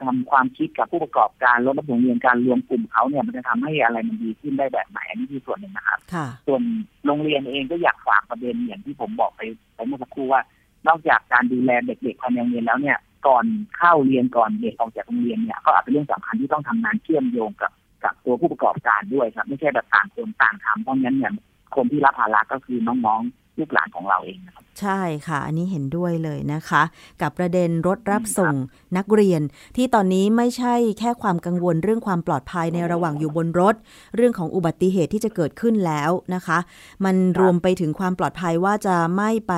[0.03, 6.61] ทำความคิดกับผู้ประกอบการรถรับส่งเรียนการรวมกลุ่มเขาเนี่ยมันจะทำให้อะไรมันดีขึ้นได้แบบไหนอันนี้คือส่วนหนึ่งนะครับค่ะส่วน
[7.05, 9.41] โรงเรียนเองก็อยากฝากประเด็นอย่างที่ผมบอกไป
[9.75, 10.41] ไปเมื่อสักครู่ว่า
[10.87, 13.45] นอกจากการดูแลเด็กๆภายในโรงเรียนแล้วเนี่ยก่อน
[13.77, 17.71] เข้าเรียนก่อนเด็กออกจากโรงเรียนเนี่ยก็อาจเป็นเรื่องสำคัญที่ต้องทำงานเชื่อมโยงกับ
[18.03, 21.33] กับตัวผู้ประกอบการด้วยครับ ไม่ใช่แบบต่างคนต่างทำเพราะงั้นเนี่ย
[21.75, 26.83] คนที่รับภาระก็คือน้องๆ ลูกหลานของเราเองนะครับใช่ค่ะ อันนี้เห็นด้วยเลยนะคะ
[27.21, 28.55] กับประเด็นรถรับส่ง
[28.97, 29.41] นักเรียน
[29.75, 33.75] ที่ตอนนี้ไม่ใช่แค่ความกังวลเรื่องความปลอดภัยในระหว่างอยู่บนรถ
[34.15, 36.57] เรื่องของอุบัติเหตุที่จะเกิดขึ้นแล้วนะคะ
[37.05, 39.53] มันรวมไปถึงความปลอดภัยว่าจะไม่ไป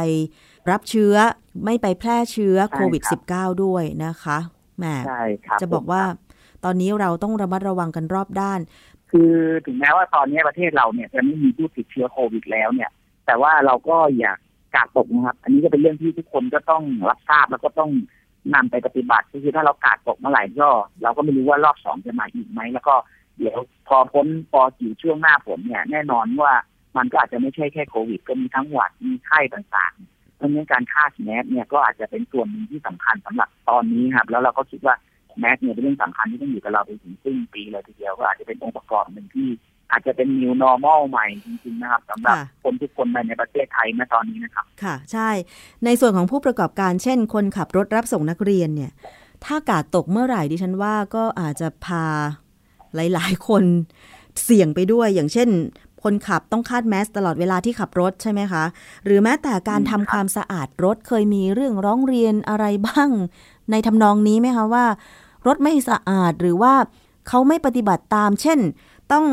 [0.71, 1.15] รับเชื้อ
[1.65, 3.03] ไม่ไปแพร่เชื้อโควิด
[3.33, 4.37] -19 ด้วยนะคะ
[4.77, 6.03] แหมใช่ครับจะบอกว่า
[6.65, 8.59] ตอนนี้เราต้องระมัดระวังกันรอบด้าน
[9.11, 9.33] คือ
[9.65, 12.89] ถึงแม้ว่าตอนนี้ประเทศเราเนี่ยจะไม่มีผู้ติดเชื้อโควิดแล้วเนี่ย
[13.31, 14.37] แต่ว่าเราก็อยาก
[14.75, 17.91] กาดตกนะครับ อันนี้ก็เป็นเรื่องที่ทุกคนก็ต้องรับทราบแล้วก็ต้อง
[18.53, 20.69] นำไปปฏิบัติก็คือถ้าเรากาดตกเมื่อไหร่ก็
[21.03, 22.95] เราก็ไม่รู้ว่ารอบสองจะมาอีกไหมแล้วก็
[23.37, 23.57] เดี๋ยว
[23.87, 26.53] พอพ้นปอจีช่วงหน้าฝนเนี่ย แน่นอนว่า
[26.97, 34.95] มันก็อาจจะไม่ใช่แค่โควิด ก็มีทั้งหวัดมีไข้ต่างๆเพราะงั้นการฆ่าแมสเนี่ยก็อาจจะเป็นส่วนหนึ่งที่สำคัญสำหรับตอนนี้ครับ แล้วเราก็คิดว่า
[35.39, 39.49] แมสเนี่ยเป็นเรื่องสำคัญที่ต้องอยู่กับเราไปถึงสิ้นปีเลยทีเดียวก็อาจจะเป็นองค์ประกอบหนึ่งที่
[39.91, 45.29] อาจจะเป็น new normal ใหม่จริงๆนะครับสำหรับคนทุกคนในประเทศไทยณตอนนี้นะครับ ค่ะ ใช่
[45.85, 48.91] ในส่วนของผู้ประกอบการเช่น คนขับรถรับส่งนักเรียนเนี่ย
[49.45, 52.05] ถ้ากาดตกเมื่อไหร่ดิฉันว่าก็อาจจะพา
[52.95, 53.63] หลาย ๆ คน
[54.43, 55.49] เสี่ยงไปด้วย อย่างเช่น
[56.03, 58.63] คนขับต้องคาดแมสตลอดเวลาที่ขับรถใช่ไหมคะ
[59.05, 63.09] หรือแม้แต่การทำความสะอาดรถเคยมีเรื่องร้องเรียนอะไรบ้าง
[63.71, 64.85] ในทำนองนี้ไหมคะว่า
[65.47, 66.73] รถไม่สะอาดหรือว่า
[67.27, 68.59] เขาไม่ปฏิบัติตาม เช่น
[69.13, 69.25] ต้อง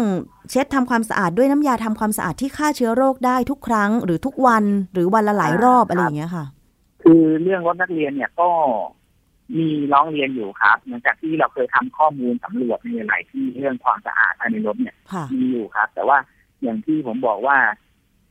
[0.51, 6.45] เช็ดทำความสะอาดด้วยน้ำยาทำความสะอาดที่ฆ่าเชื้อโรคได้ทุกครั้ง หรือทุกวันหรือวันละหลายรอบอะไรอย่างเงี้ยค่ะ
[7.03, 8.49] คือเรื่องรถนักเรียนเนี่ยก็
[9.59, 14.97] มีร้องเรียนอยู่ครับหลังจากที่เราเคยทำข้อมูลสำรวจในหลายที่เรื่องความสะอาดภายในรถเนี่ย
[15.35, 16.19] มีอยู่ครับ แต่ว่า
[16.63, 17.59] อย่างที่ผมบอกว่า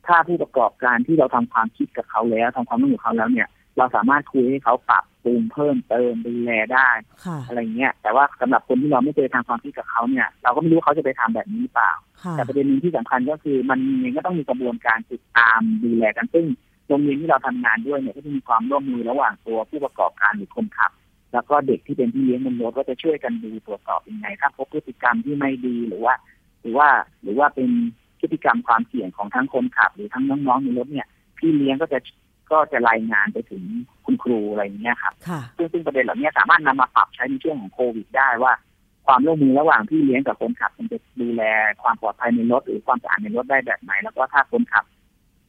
[0.06, 3.48] ถ้าผู้ประกอบการที่เราทำความคิดกับเขาแล้วทำความรู้กับเขาแล้วเนี่ย
[3.78, 6.88] เราสามารถคุยให้เขาปรับปรุงเพิ่มเติมดูแลได้
[7.46, 11.92] อะไรเงี้ย แต่ว่าสำหรับคนที่เราไม่เคยทำความคิดกับเขาเนี่ย เราก็ไม่รู้เขาจะไปทำแบบนี้เปล่า
[12.32, 16.46] แต่ประเด็นหนึ่งที่สำคัญก็คือมันเองก็ต้องมีกระบวนการติดตามดูแลกันซึ่ง
[16.88, 20.90] โรงเรียนที่เราทำงานด้วยเนี่ยก็จะมีความร่วมมือระหว่างตัวผู้ประกอบการหรือคนขับ
[21.32, 26.14] แล้วก็เด็กที่เป็นพี่เลี้ยงบนรถก็จะช่วยกันดูตรวจสอบยังไงถ้าพบพฤติกรรมที่ไม่ดีหรือว่า
[26.60, 26.88] หรือว่า
[27.22, 27.70] หรือว่าเป็น
[28.20, 31.06] พฤติกรรมความเสี่ยงของทั้งคนขับ หรือทั้งน้องๆในรถเนี่ย
[31.38, 31.98] พี่เลี้ยงก็จะ
[32.52, 33.62] ก็จะรายงานไปถึง
[34.04, 35.14] คุณครูอะไรอย่างเงี้ยครับ
[35.56, 38.52] ซึ่งซึ่งประเด็นเหล่านี้สามารถนำมาปรับใช้ในช่วงของโควิดได้ว่า
[39.06, 41.42] ความร่วมมือระหว่างพี่เลี้ยงกับคนขับมันจะดูแล
[41.82, 44.84] ความปลอดภัยในรถหรือความสะอาดในรถได้แบบไหน แล้วก็ถ้าคนขับ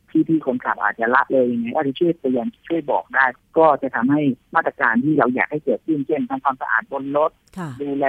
[0.10, 3.26] พี่พี่คนขับอาจจะละเลยยังไงก็จะช่วยเตือนช่วยบอกได้
[3.58, 4.22] ก็จะทำให้
[4.56, 7.32] มาตรการที่เราอยากให้เกิดขึ้นเช่นทำความสะอาดบนรถ
[7.82, 8.08] ดูแล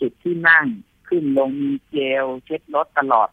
[0.00, 0.64] จุดที่นั่ง
[1.08, 3.28] ขึ้นลงมีเจลเช็ดรถตลอด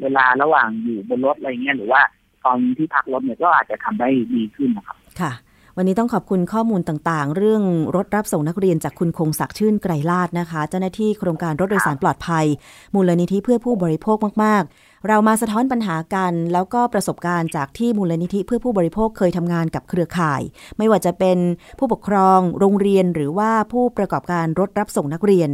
[0.00, 2.02] เวลาระหว่างอยู่บนรถอะไรเงี้ยหรือว่า
[2.46, 5.32] ตอนที่พักรถเนี่ยก็อาจจะทำได้ดีขึ้นนะครับ ค่ะ
[5.76, 7.62] วันนี้ต้องขอบคุณข้อมูลต่างๆ เรื่อง
[7.96, 12.46] รถรับส่งนักเรียนจากคุณคงศักดิ์ชื่นไกรลาดนะคะ เจ้าหน้าที่โครงการรถโดยสารปลอดภัย
[12.94, 20.42] มูลนิธิเพื่อผู้บริโภคมาก ๆ เรามาสะท้อนปัญหากัน แล้วก็ประสบการณ์จากที่มูลนิธิเพื่อผู้บริโภคเคยทำงานกับเครือข่าย
[20.78, 21.38] ไม่ว่าจะเป็น
[21.78, 25.48] ผู้ปกครอง โรงเรียนหรือว่าผู้ประกอบการรถรับส่งนักเรียน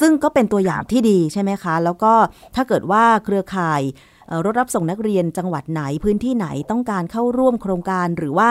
[0.00, 2.12] ซึ่งก็เป็นตัวอย่างที่ดีใช่ไหมคะ แล้วก็
[2.54, 3.82] ถ้าเกิดว่าเครือข่าย
[4.44, 8.50] รถรับส่งนักเรียนจังหวัดไหนพื้นที่ไหนต้องการเข้าร่วมโครงการหรือว่า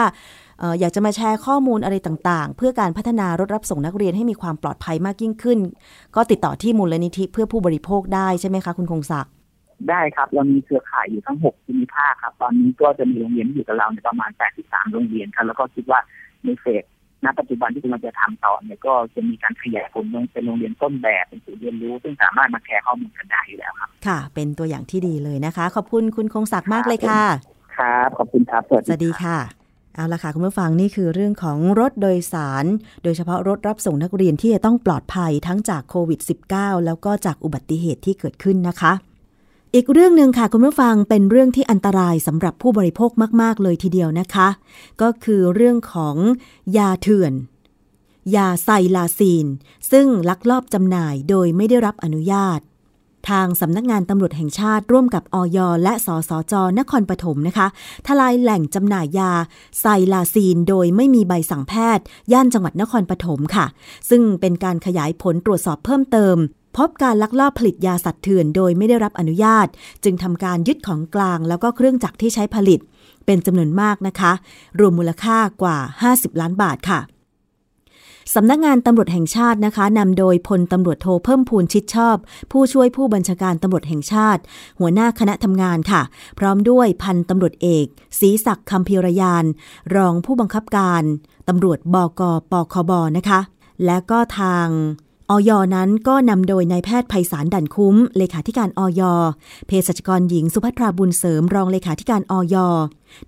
[0.80, 5.58] อยากจะมาแชร์ข้อมูลอะไรต่างๆ เพื่อการพัฒนารถรับส่งนักเรียนให้มีความปลอดภัยมากยิ่งขึ้น
[6.16, 9.32] ก็ติดต่อที่มูลนิธิเพื่อผู้บริโภคได้ใช่ไหมคะคุณคงศักดิ์
[9.88, 16.00] ได้ครับ เรามีเครือข่ายอยู่ทั้งหกภูมิภาคครับ ตอนนี้ก็จะมีโรงเรียนอยู่กับเราในประมาณ 83 โรงเรียนครับ แล้วก็คิดว่า
[16.44, 16.84] ในเฟส
[17.24, 27.22] ณปัจจุบันที่กำลังจะทำต่อเนี่ยก็จะมีการขยายผลเป็นโรงเรียนต้นแบบเป็นศูนย์เรียนรู้ ซึ่งสามารถมาแชร์ข้อมูลกันได้อยู่แล้วครับ ค่ะ เป็นตัวอย่างที่ดีเลยนะคะ ขอบคุณคุณคงศักดิ์มากเลยค่ะ
[27.78, 29.38] ครับ ขอบคุณครับสวัสดีค่ะ
[29.94, 32.64] เอาละค่ะ คุณผู้ฟังนี่คือเรื่องของรถโดยสาร
[33.02, 36.20] โดยเฉพาะรถรับส่งนักเรียนที่จะต้องปลอดภัยทั้งจากโควิด
[36.52, 38.92] -19 แล้วก็จากอุบัติเหตุที่เกิดขึ้นนะคะ
[39.76, 43.10] อีกเรื่องหนึ่งค่ะคุณผู้ฟังเป็นเรื่องที่อันตรายสำหรับผู้บริโภค
[43.42, 44.48] มาก ๆ เลยทีเดียวนะคะ
[45.02, 46.16] ก็คือเรื่องของ
[46.76, 47.32] ยาเถื่อน
[48.36, 49.46] ยาไซลาซีน
[49.90, 52.60] ซึ่งลักลอบจำหน่ายโดยไม่ได้รับอนุญาต
[53.28, 57.66] ทางสำนักงานตำรวจแห่งชาติร่วมกับอย และสสจ นครปฐมนะคะ
[58.06, 59.32] ทลายแหล่งจำหน่ายยา
[59.80, 63.66] ไซลาซีน โดยไม่มีใบสั่งแพทย์ ย่านจังหวัดนครปฐมค่ะ
[64.10, 66.36] ซึ่งเป็นการขยายผลตรวจสอบเพิ่มเติม
[66.76, 69.66] พบการลักลอบผลิตยาสัตว์เถื่อนโดยไม่ได้รับอนุญาต
[70.04, 72.80] จึงทำการยึดของกลาง แล้วก็เครื่องจักรที่ใช้ผลิต
[73.26, 74.32] เป็นจำนวนมากนะคะ
[74.78, 75.76] รวมมูลค่ากว่า
[76.10, 77.00] 50 ล้านบาทค่ะ
[78.34, 82.16] สำนักงานตำรวจแห่งชาตินะคะนำโดยพลตำรวจโทเพิ่มพูนชิดชอบ
[82.52, 84.42] ผู้ช่วยผู้บัญชาการตำรวจแห่งชาติ
[84.80, 86.02] หัวหน้าคณะทำงานค่ะ
[86.38, 87.86] พร้อมด้วยพันตำรวจเอก
[88.20, 89.44] ศรีศักดิ์คำพิรยาน
[89.96, 91.02] รองผู้บังคับการ
[91.48, 93.40] ตำรวจบกปคบนะคะ
[93.84, 94.68] และก็ทาง
[95.32, 99.02] ออยนั้นก็นำโดยนายแพทย์ไพศาลดันคุ้ม เลขาธิการออย
[99.66, 102.56] เภสัชกรหญิงสุภัทราบุญเสริมรองเลขาธิการออย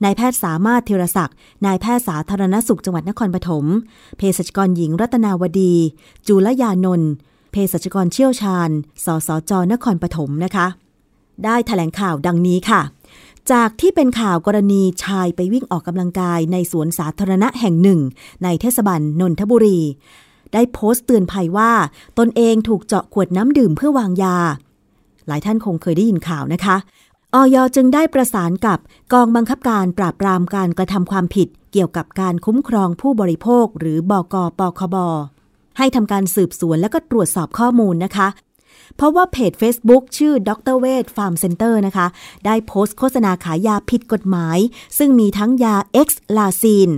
[0.04, 1.36] นายแพทย์สามารถเทรศักดิ์
[1.66, 3.64] นายแพทย์สาธารณสุขจังหวัดนครปฐม
[4.16, 5.74] เภสัชกรหญิงรัตนาวดี
[6.26, 7.10] จุลยานนท์
[7.52, 8.70] เภสัชกรเชี่ยวชาญ
[9.04, 10.66] สสจ นครปฐมนะคะ
[11.44, 12.82] ได้ถแถลงข่าวดังนี้ค่ะ
[13.52, 18.00] จากที่เป็นข่าวกรณีชายไปวิ่งออกกำลังกายในสวนสาธารณะแห่งหนึ่ง
[18.44, 19.78] ในเทศบาลนนทบุรี
[20.54, 21.72] ได้โพสต์เตือนภัยว่า
[22.18, 24.36] ตนเองถูกเจาะขวดน้ำดื่มเพื่อวางยา
[25.26, 26.76] หลายท่านคงเคยได้ยินข่าวนะคะ
[27.34, 28.78] ออยจึงได้ประสานกับ
[29.12, 34.96] กองบังคับการปราบปรามการกระทำความผิด เกี่ยวกับการคุ้มครองผู้บริโภค หรือบกปคบ
[35.78, 38.28] ให้ทำการสืบสวนและก็ตรวจสอบข้อมูลนะคะ
[38.96, 42.06] เพราะว่าเพจ Facebook ชื่อดรเวทฟาร์มเซ็นเตอร์นะคะ
[42.46, 44.58] ได้โพสต์โฆษณาขายยาผิดกฎหมาย
[44.98, 46.90] ซึ่งมีทั้งยา X ลาซีน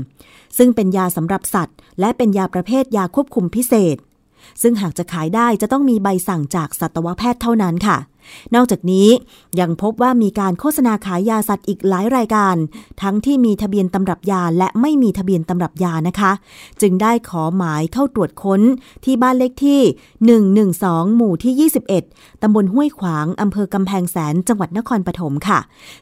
[0.58, 3.96] ซึ่งเป็นยาสำหรับสัตว์ และเป็นยาประเภทยาควบคุมพิเศษ
[4.62, 7.98] ซึ่งหากจะขายได้จะต้องมีใบสั่งจากสัตวแพทย์เท่านั้นค่ะ
[8.54, 9.08] นอกจากนี้
[9.60, 12.56] ยังพบว่ามีการโฆษณาขายยาสัตว์อีกหลายรายการ
[13.02, 16.32] ทั้งที่มีทะเบียนตำรับยาและไม่มีทะเบียนตำรับยานะคะ
[16.80, 18.60] จึงได้ขอหมายเข้าตรวจค้น
[19.04, 19.80] ที่บ้านเลขที่
[20.48, 25.58] 112 หมู่ที่ 21 ตำบลห้วยขวางอำเภอกำแพงแสนจังหวัดนครปฐมค่ะ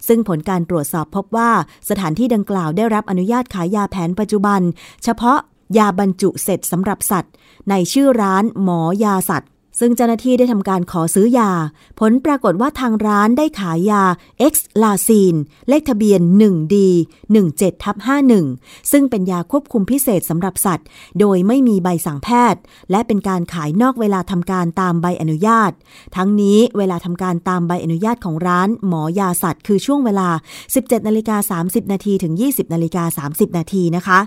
[0.07, 1.51] ซึ่งผลการตรวจสอบพบว่า
[1.89, 4.61] สถานที่ดังกล่าวได้รับอนุญาตขายยาแผนปัจจุบัน
[5.05, 5.39] เฉพาะ
[5.79, 7.33] ยาบรรจุเสร็จสำหรับสัตว์
[7.71, 11.51] ในชื่อร้านหมอยาสัตว์ ซึ่งเจ้าหน้าที่ได้ทำการขอซื้อยา
[12.01, 14.05] ผลปรากฏว่าทางร้านได้ขายยา
[14.53, 15.35] X ลาซีน
[15.69, 16.75] เลขทะเบียน 1D
[17.31, 17.97] 17ทับ
[18.45, 20.87] 51 ซึ่งเป็นยาควบคุมพิเศษสำหรับสัตว์
[21.21, 22.61] โดยไม่มีใบสั่งแพทย์
[22.91, 25.73] และเป็นการขายนอกเวลาทำการตามใบอนุญาต
[26.17, 30.29] ทั้งนี้เวลาทำการตามใบอนุญาตของร้านหมอยาสัตว์ คือช่วงเวลา
[30.69, 34.19] 17นาฬิกา30นาทีถึง 20นาฬิกา30นาทีนะคะ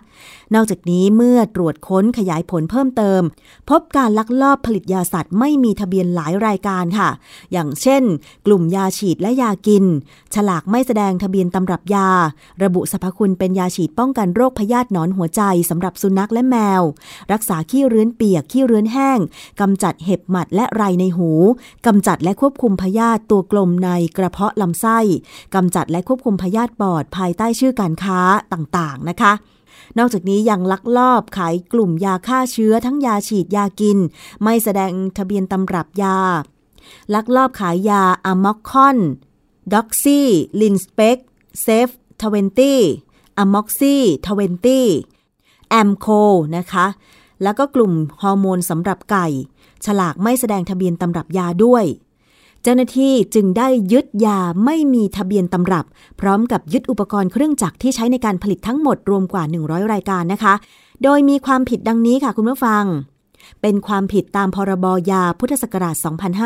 [0.56, 3.22] นอกจากนี้เมื่อตรวจค้นขยายผลเพิ่มเติม
[3.70, 7.10] พบการลักลอบผลิตยาสัตว์ไม่มีทะเบียนหลายรายการค่ะ
[7.52, 8.04] อย่างเช่น
[8.46, 9.86] กลุ่มยาฉีดและยากิน
[10.36, 12.10] ฉลากไม่แสดงทะเบียนตำรับยา
[12.64, 16.82] ระบุสรรพคุณเป็นยาฉีดป้องกันโรคพยาธิหนอนหัวใจสำหรับสุนัขและแมว
[17.32, 19.20] รักษาขี้เรื้อนเปียกขี้เรื้อนแห้ง
[19.62, 21.32] กำจัดเห็บหมัดและไรในหู
[21.86, 25.00] กำจัดและควบคุมพยาธิตัวกลมในกระเพาะลำไส้
[25.56, 28.20] กำจัดและควบคุมพยาธิปอดภายใต้ชื่อการค้า
[28.54, 29.34] ต่างๆนะคะ
[29.98, 33.98] นอกจากนี้ยังลักลอบขายกลุ่มยาฆ่าเชื้อทั้งยาฉีดยากิน
[34.44, 36.18] ไม่แสดงทะเบียนตำรับยา
[37.14, 38.98] ลักลอบขายยาอะม็อกคอน
[39.74, 40.28] ด็อกซี่
[40.62, 41.18] ลินสเปก
[41.62, 41.90] เซฟ
[42.22, 42.80] ทเวนตี้
[43.38, 44.88] อะม็อกซี่ทเวนตี้
[45.70, 46.08] แอมโค
[46.58, 46.88] นะคะ
[47.44, 49.28] แล้วก็กลุ่มฮอร์โมนสำหรับไก่
[49.86, 51.86] ฉลากไม่แสดงทะเบียนตำรับยาด้วย
[52.70, 55.86] จ้าหน้าที่จึงได้ยึดยาไม่มีทะเบียนตำรับ
[56.20, 60.54] พร้อมกับยึดอุปกรณ์เครื่องจักรที่ใช้ในการผลิตทั้งหมดรวมกว่า 100 รายการนะคะ
[61.04, 62.84] โดยมีความผิดดังนี้ค่ะคุณผู้ฟัง
[63.62, 65.96] เป็นความผิดตามพรบยาพุทธศักราช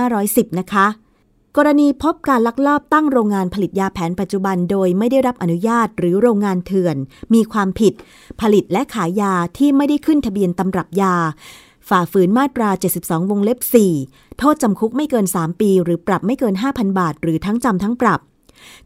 [0.06, 0.88] 2510 นะคะ
[1.58, 6.96] กรณีพบการลักลอบตั้งโรงงานผลิตยาแผนปัจจุบัน โดยไม่ได้รับอนุญาตหรือโรงงานเถื่อน
[7.34, 7.94] มีความผิด
[8.42, 11.16] ผลิตและขายยาที่ไม่ได้ขึ้นทะเบียนตำรับยา
[11.90, 12.70] ฝ่าฝืนมาตรา
[13.02, 13.60] 72 วงเล็บ
[13.98, 18.20] 4โทษจำคุกไม่เกิน 3 ปี หรือปรับไม่เกิน 5,000 บาท หรือทั้งจำทั้งปรับ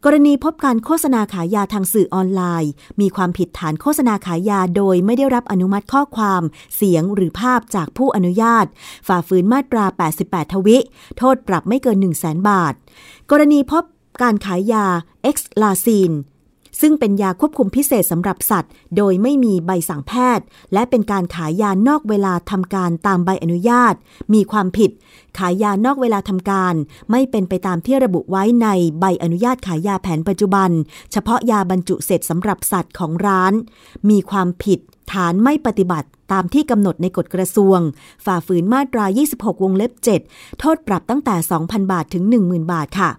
[0.03, 6.43] กรณีพบการโฆษณาขายยาทางสื่อออนไลน์ มีความผิดฐานโฆษณาขายยาโดยไม่ได้รับอนุมัติข้อความ
[6.75, 8.65] เสียงหรือภาพจากผู้อนุญาต
[9.07, 9.85] ฝ่าฝืนมาตรา
[10.19, 10.77] 88 ทวิ
[11.17, 12.73] โทษปรับไม่เกิน 1 0 0 0 0แบาท
[13.31, 13.83] กรณีพบ
[14.21, 14.85] การขายยา
[15.35, 16.11] X ลาซีน
[16.81, 23.93] ซึ่งเป็นยาควบคุมพิเศษสำหรับสัตว์ โดยไม่มีใบสั่งแพทย์ และเป็นการขายยานอกเวลาทำการตามใบอนุญาต
[24.33, 24.91] มีความผิด
[25.37, 26.73] ขายยานอกเวลาทำการ
[27.11, 28.67] ไม่เป็นไปตามที่ระบุไว้ใน
[28.99, 30.69] ใบอนุญาตขายยาแผนปัจจุบัน
[31.11, 33.53] เฉพาะยาบรรจุเสร็จสำหรับสัตว์ของร้าน
[34.09, 34.79] มีความผิด
[35.11, 37.79] ฐานไม่ปฏิบัติตามที่กำหนดในกฎกระทรวง
[38.25, 39.91] ฝ่าฝืนมาตรา 26 วงเล็บ
[40.25, 41.35] 7 โทษปรับตั้งแต่
[41.65, 43.09] 2,000 บาทถึง 10,000 บาทค่ะ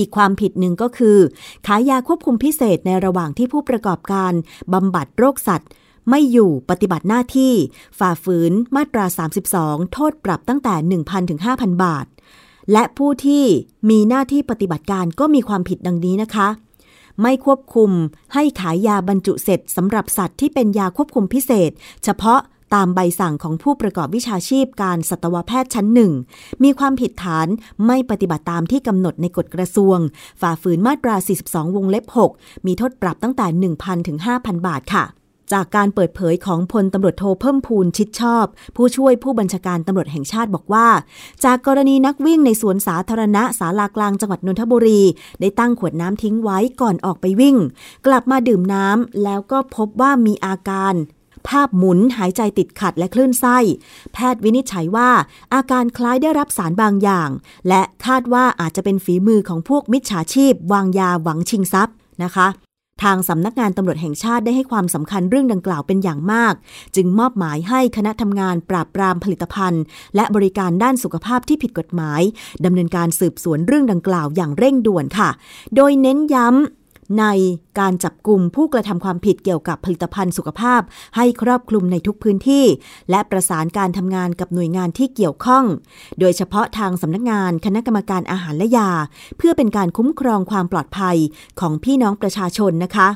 [0.00, 1.18] อีกความผิดหนึ่งก็คือ
[1.66, 4.32] ขายยาควบคุมพิเศษในระหว่างที่ผู้ประกอบการ
[4.72, 5.70] บำบัดโรคสัตว์
[6.10, 7.52] ไม่อยู่ปฏิบัติหน้าที่
[7.98, 9.04] ฝ่าฝืนมาตรา
[9.50, 12.06] 32 โทษปรับตั้งแต่ 1,000ถึง5,000 บาท
[12.72, 13.44] และผู้ที่
[13.90, 16.48] มีหน้าที่ปฏิบัติการก็มีความผิดดังนี้นะคะ
[17.22, 17.90] ไม่ควบคุม
[18.34, 21.70] ให้ขายยาบรรจุเสร็จสำหรับสัตว์ที่เป็นยาควบคุมพิเศษ
[22.04, 22.40] เฉพาะ
[22.74, 26.12] ตามใบสั่งของผู้ประกอบวิชาชีพการสัตวแพทย์ชั้นหนึ่ง
[26.62, 27.46] มีความผิดฐาน
[27.86, 29.98] ไม่ปฏิบัติตามที่กำหนดในกฎกระทรวง
[30.40, 31.14] ฝ่าฝืนมาตรา
[31.46, 32.04] 42 วงเล็บ
[32.36, 35.06] 6 มีโทษปรับตั้งแต่ 1,000 ถึง 5,000 บาทค่ะ
[35.52, 38.44] จากการเปิดเผยของพลตำรวจโทเพิ่มพูนชิดชอบ
[38.76, 40.88] ผู้ช่วยผู้บัญชาการตำรวจแห่งชาติบอกว่า
[41.44, 45.02] จากกรณีนักวิ่งในสวนสาธารณะสาลากลางจังหวัดนนทบุรี
[45.40, 47.56] ได้ตั้งขวดน้ำทิ้งไว้ก่อนออกไปวิ่ง
[48.06, 50.94] กลับมาดื่มน้ำแล้วก็พบว่ามีอาการ
[51.48, 53.58] ภาพหมุนหายใจติดขัดและคลื่นไส้
[54.12, 55.10] แพทย์วินิจฉัยว่า
[55.54, 57.30] อาการคล้ายได้รับสารบางอย่าง
[57.68, 62.48] และคาดว่าอาจจะเป็นฝีมือของพวกมิจฉาชีพ วางยาหวังชิงทรัพย์นะคะ
[63.02, 66.54] ทางสำนักงานตำรวจแห่งชาติได้ให้ความสำคัญเรื่องดังกล่าวเป็นอย่างมาก
[66.96, 69.82] จึงมอบหมายให้คณะทำงานปราบปรามผลิตภัณฑ์
[70.16, 72.22] และบริการด้านสุขภาพที่ผิดกฎหมาย
[72.64, 75.30] ดำเนินการสืบสวนเรื่องดังกล่าวอย่างเร่งด่วนค่ะ
[75.76, 76.79] โดยเน้นย้ำ
[77.18, 77.24] ใน
[77.78, 80.80] การจับกลุ่มผู้กระทำความผิดเกี่ยวกับผลิตภัณฑ์สุขภาพ
[81.16, 82.64] ให้ครอบคลุมในทุกพื้นที่
[83.10, 85.64] และประสานการทำงานกับหน่วยงานที่เกี่ยวข้อง
[86.20, 88.90] โดยเฉพาะทางสำนักงานคณะกรรมการอาหารและยา
[89.36, 91.16] เพื่อเป็นการคุ้มครองความปลอดภัย
[91.60, 93.08] ของพี่น้องประชาชนนะคะ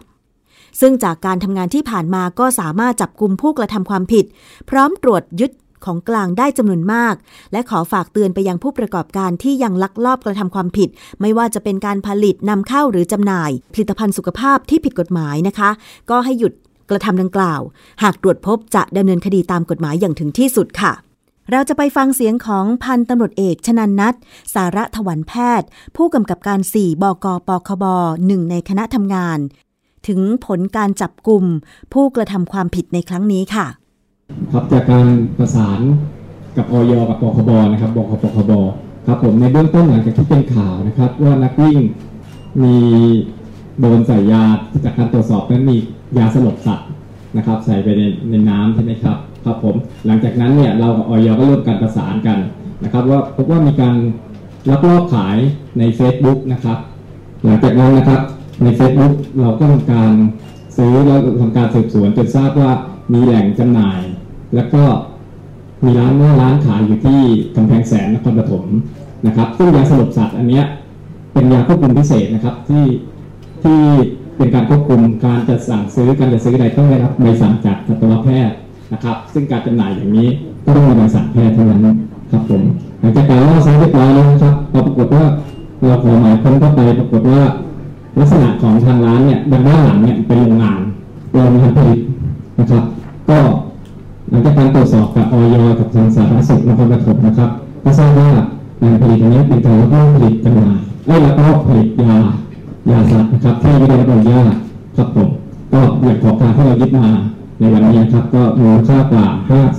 [0.80, 4.24] ซึ่งจากการทำงานที่ผ่านมาก็สามารถจับกลุ่มผู้กระทำความผิด
[4.70, 5.52] พร้อมตรวจยึด
[5.86, 7.14] ของกลางได้จำนวนมาก
[7.52, 10.88] และขอฝากเตือนไปยังผู้ประกอบการที่ยังลักลอบกระทำความผิด
[11.20, 15.70] ไม่ว่าจะเป็นการผลิตนำเข้าหรือจำหน่าย ผลิตภัณฑ์สุขภาพที่ผิดกฎหมายนะคะ
[16.10, 16.52] ก็ให้หยุด
[16.90, 17.60] กระทำดังกล่าว
[18.02, 20.92] หากตรวจพบจะดำเนินคดีตามกฎหมายอย่างถึงที่สุดค่ะ
[21.50, 24.14] เราจะไปฟังเสียงของพันตำรวจเอกชนันนัท
[24.54, 27.84] สาระถวันแพทย์ ผู้กำกับการ 4 บกปคบ
[28.26, 29.38] หนึ่งในคณะทำงาน
[30.08, 31.44] ถึงผลการจับกลุ่ม
[31.92, 33.66] ผู้กระทำความผิดในครั้งนี้ค่ะ
[34.52, 35.06] ครับจากการ
[35.38, 35.80] ประสาน
[36.56, 38.52] กับออยกับปคบนะครับบกปคบ
[39.06, 41.78] ครับผมในเบื้องต้นหลังจากที่เป็นข่าวนะครับ ว่านักวิ่ง
[42.62, 42.76] มี
[43.80, 44.44] โดนใส่ยา
[44.84, 45.76] จากการตรวจสอบนั้นมี
[46.18, 46.88] ยาสลบสัตว์
[47.36, 49.74] นะครับ ใส่ไปในในน้ำใช่ไหมครับครับผม
[50.06, 52.38] หลังจากนั้นเนี่ยเรากับออยก็ร่วมกันประสานกัน
[52.84, 53.94] นะครับ ว่าพบว่ามีการ
[54.70, 55.36] ลักลอบขาย
[55.78, 56.78] ใน Facebook นะครับ
[57.44, 58.20] หลังจากนั้นนะครับ
[58.62, 60.12] ใน Facebook เราก็ทำการ
[60.76, 62.70] ซื้อแล้วทำการสืบสวนจนทราบว่า
[63.12, 64.00] มีแหล่งจำหน่าย
[64.54, 64.82] แล้วก็
[65.84, 67.20] มีร้านหน้าร้านขายอยู่ที่
[67.56, 68.64] กำแพงแสนนครปฐม
[69.26, 70.64] นะครับซึ่งยาสลบสัตว์อันเนี้ย
[71.32, 72.84] เป็นยาควบคุมพิเศษนะครับที่
[73.62, 73.80] ที่
[74.36, 78.56] เป็นการควบคุมการจะสั่งซื้อการจะซื้อใดต้องได้รับใบสั่งจากสัตวแพทย์
[78.92, 80.28] นะครับ ซึ่งการจำหน่ายอย่างนี้
[80.64, 81.80] ก็ต้องมีใบสั่งแพทย์เท่านั้น
[82.30, 82.62] ครับผม
[83.00, 85.24] หลังจากการล่าซื้อเรียบร้อยแล้วนะครับเราปรากฏว่า
[85.86, 87.40] เราขอหมายค้นเข้าไปปรากฏว่า
[88.18, 90.80] ลักษณะของทางร้านเนี่ยด้านด้านหลังเนี่ยเป็นโรงงาน
[91.32, 92.00] โรงงานผลิต
[92.60, 92.82] นะครับ
[93.30, 93.38] ก็
[94.34, 97.50] หลังจากการตรวจสอบกับออยกับทางสาธารณสุขนครปฐมนะครับ
[97.84, 98.30] ก็ทราบว่า
[98.82, 102.16] งานผลิตอันนี้เป็นการลักลอบผลิตจำหน่ายไอ้ยลักลอบผลิตยา
[102.90, 104.52] ยาสัตว์นะครับที่ไม่ได้รับอนุญาต
[104.96, 105.28] ครับผม
[105.72, 107.06] ก็อย่างขอการที่เรายึดมา
[107.58, 109.24] ในวันนี้นะครับก็มูลค่ากว่า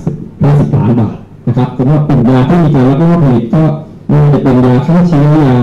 [0.02, 1.14] 50 50ล้านบาท
[1.46, 3.62] นะครับสำหรับกลุ่มยาที่มีการลักลอบผลิตก็
[4.08, 5.56] ไม่ว่าจะเป็นยาฆ่าเชื้อยา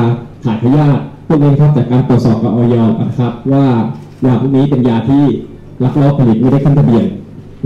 [0.44, 3.66] ถ่ายพยาธิพวกนี้ครับจากการตรวจสอบกับออยนะครับ ว่า
[4.26, 5.24] ยาพวกนี้เป็นยาที่
[5.84, 7.06] ลักลอบผลิตไม่ได้ขึ้นทะเบียน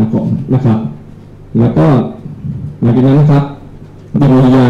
[0.01, 0.79] นะครับนะครับ
[1.59, 1.85] แล้วก็
[2.81, 3.43] หลังจากนั้นนะครับ
[4.21, 4.67] ยังมียา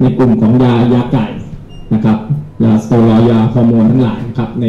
[0.00, 1.26] ในกลุ่มของยายาไก่
[1.94, 2.18] นะครับ
[2.64, 4.64] ยาสเตียรอยยาฮอร์โมนทั้งหลายนะครับใน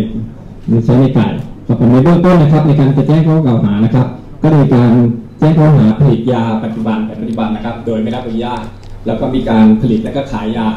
[0.70, 1.28] ในใช้ในไก่
[1.68, 4.08] ครับผมในเบื้องต้นนะครับ ในการจะแจ้งข้อกล่าวหานะครับ
[4.42, 4.92] ก็ในการ
[5.40, 8.64] แจ้งข้อหาผลิตยาปัจจุบันแบบปัจจุบันนะครับ โดยไม่รับอนุญาต
[9.06, 10.68] แล้วก็มีการผลิตและก็ขายยา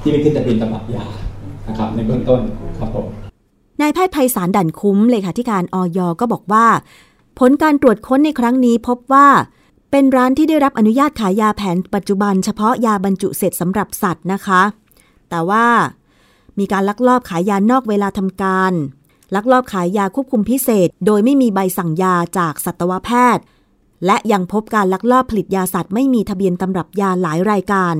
[0.00, 1.06] ที่ไม่ขึ้นทะเบียนตำรับยา
[1.68, 2.40] นะครับ ในเบื้องต้น
[2.78, 3.06] ครับผม
[3.80, 6.66] นายแพทย์ไพศาลดั่นคุ้มเลยค่ะที่การออยก็บอกว่า
[7.38, 9.26] ผลการตรวจค้นในครั้งนี้พบว่า
[9.90, 14.62] เป็นร้านที่ได้รับอนุญาตขายยาแผนปัจจุบันเฉพาะยาบรรจุเสร็จสำหรับสัตว์นะคะ
[15.30, 15.66] แต่ว่า
[16.58, 18.72] มีการลักลอบขายยานอกเวลาทำการ
[19.34, 23.44] ลักลอบขายยาควบคุมพิเศษ โดยไม่มีใบสั่งยาจากสัตวแพทย์
[24.06, 27.96] และยังพบการลักลอบผลิตยาสัตว์ไม่มีทะเบียนตำรับยาหลายรายการ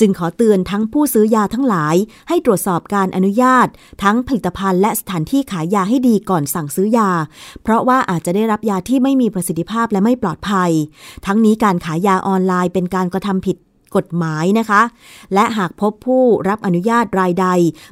[0.00, 1.94] จึงขอเตือนทั้งผู้ซื้อยาทั้งหลาย
[2.28, 3.66] ให้ตรวจสอบการอนุญาต
[4.02, 7.10] ทั้งผลิตภัณฑ์และสถานที่ขายยาให้ดีก่อนสั่งซื้อยา
[7.62, 10.70] เพราะว่าอาจจะได้รับยาที่ไม่มีประสิทธิภาพและไม่ปลอดภัย
[11.26, 13.56] ทั้งนี้การขายยาออนไลน์เป็นการกระทำผิด
[13.96, 14.82] กฎหมายนะคะ
[15.34, 17.46] และหากพบผู้รับอนุญาตรายใด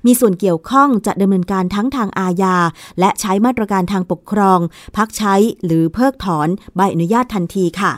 [0.06, 2.56] มีส่วนเกี่ยวข้องจะดำเนินการทั้งทางอาญา
[3.00, 4.58] และใช้มาตรการทางปกครอง
[4.96, 7.92] พักใช้หรือเพิกถอนใบอนุญาตทันทีค่ะ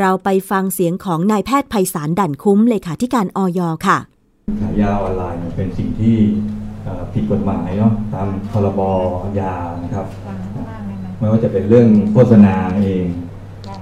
[0.00, 3.98] เราไปฟังเสียงของนายแพทย์ไพศาลดั่นคุ้มเลยค่ะที่การออยค่ะ
[4.60, 6.16] ขายยาออนไลน์เป็นสิ่งที่
[7.12, 8.80] ผิดกฎหมายเนาะตามพรบ
[9.38, 10.06] ยานะครับ
[11.18, 13.04] ไม่ว่าจะเป็นเรื่องโฆษณาเอง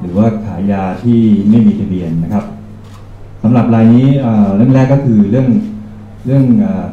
[0.00, 2.44] หรือว่าขายยาที่ไม่มีทะเบียนนะครับ
[3.48, 4.06] สำหรับรายนี้
[4.56, 5.48] เรื่องแรกก็คือเรื่อง
[6.26, 6.44] เรื่อง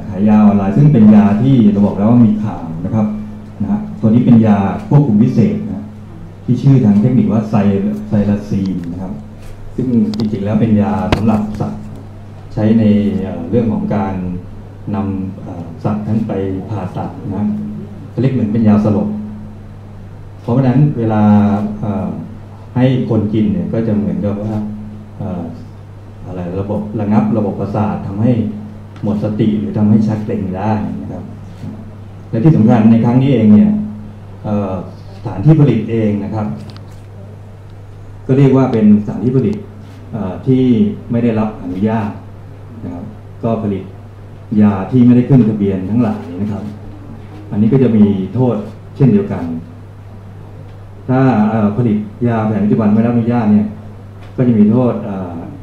[0.07, 3.07] ขายยาออนไลน์ซึ่งเป็นยาที่เราบอกแล้วว่ามีข่าวนะครับ
[3.61, 4.57] นะฮะตัวนี้เป็นยา
[4.89, 5.85] ควบคุมพิเศษนะ
[6.45, 7.55] ที่ชื่อทางเทคนิคว่าไซ
[8.09, 9.13] ไซลาซีนนะครับ
[9.75, 9.87] ซึ่ง
[10.17, 11.83] จริงๆแล้วเป็นยาสำหรับสัตว์
[12.53, 12.83] ใช้ใน
[13.49, 14.13] เรื่องของการ
[14.95, 16.31] นำสัตว์นั้นไป
[16.69, 17.47] ผ่าตัดนะ
[18.21, 19.07] เรียกเหมือนเป็นยาสลบ
[20.41, 21.23] เพราะฉะนั้นเวลา
[22.75, 24.53] ให้คนกินเนี่ยก็จะเหมือนกับว่า
[26.27, 28.31] อะไรระบบระงับระบบประสาททำให้
[29.03, 31.23] หมดสติหรือทำให้ชักเกร็งได้นะครับ
[32.29, 33.71] และที่สำคัญในครั้งนี้เองเนี่ย
[35.15, 36.47] สถานที่ผลิตเองนะครับ
[38.27, 39.55] ก็เรียกว่าเป็นสถานที่ผลิต
[40.47, 40.63] ที่
[41.12, 42.09] ไม่ได้รับอนุญาต
[42.83, 43.05] นะครับ
[43.43, 43.83] ก็ผลิต
[44.62, 46.63] ยาที่ไม่ได้ขึ้นทะเบียนทั้งหลายนะครับ
[47.51, 48.05] อันนี้ก็จะมี
[48.36, 48.55] โทษ
[48.95, 49.43] เช่นเดียวกัน
[51.09, 51.21] ถ้า
[51.77, 53.67] ผลิตยาแผนปัจจุบันไม่ได้รับอนุญาตเนี่ย
[54.38, 54.93] ก็จะมีโทษ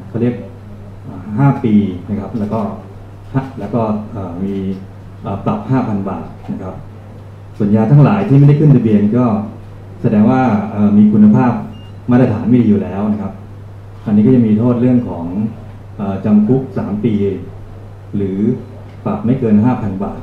[0.08, 0.34] เขาเรียก
[1.30, 1.74] อ่าห้าปี
[2.10, 2.60] นะครับแล้วก็
[3.60, 3.82] แล้วก็
[4.42, 4.54] มี
[5.44, 6.74] ปรับห้าพันบาทนะครับ
[7.56, 9.24] ส่วนยาทั้งหลายที่ไม่ได้ขึ้นทะเบียนก็
[10.02, 10.42] แสดงว่า
[10.98, 11.52] มีคุณภาพ
[12.10, 13.32] มาตรฐานไม่ดีอยู่แล้วนะครับ
[14.06, 15.26] อันนี้ก็จะมีโทษเรื่องของ
[16.24, 17.14] จำคุกสามปี
[18.16, 18.38] หรือ
[19.04, 20.20] ปรับไม่เกินห้าพันบาท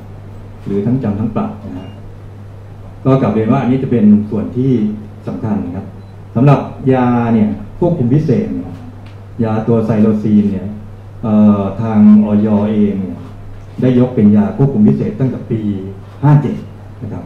[0.66, 1.90] หรือทั้งจำทั้งปรับนะฮะ
[3.06, 4.72] ก็กลับเรียนว่าอันนี้จะเป็นส่วนที่
[5.28, 5.86] สำคัญนะครับ
[6.36, 6.60] สำหรับ
[6.94, 8.72] ยาเนี่ยควบคุมพิเศษเนี่ย
[9.44, 10.68] ยาตัวไซโลซีนเนี่ย
[11.82, 12.98] ทางออยเอง
[13.82, 15.60] ได้ยกเป็นยาควบคุมพิเศษตั้งแต่ปี
[16.28, 17.24] 57 นะครับ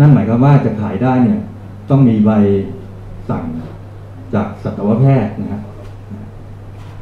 [0.00, 1.40] นั่นหมายความว่าจะขายได้เนี่ย
[1.90, 2.30] ต้องมีใบ
[3.28, 3.44] สั่ง
[4.34, 5.62] จากสัตวแพทย์นะครับ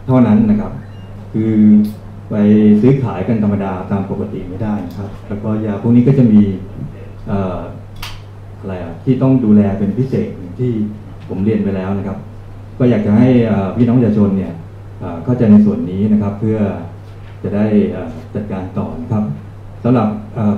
[0.07, 0.73] เท่านั้นนะครับ
[1.33, 1.53] คือ
[2.31, 2.35] ไป
[2.81, 6.43] ซื้อขายกันธรรมดาตามปกติไม่ได้ครับ แล้วก็ยาพวกนี้ก็จะมี
[7.31, 10.71] อะไรอะที่ต้องดูแลเป็นพิเศษที่
[11.29, 12.19] ผมเรียนไปแล้วนะครับ
[12.79, 13.29] ก็อยากจะให้
[13.77, 14.53] พี่น้องประชาชนเนี่ย
[15.25, 16.59] เข้าใจในส่วนนี้นะครับเพื่อ
[17.43, 17.67] จะได้
[18.35, 19.25] จัดการต่อนะครับ
[19.85, 20.09] สำหรับ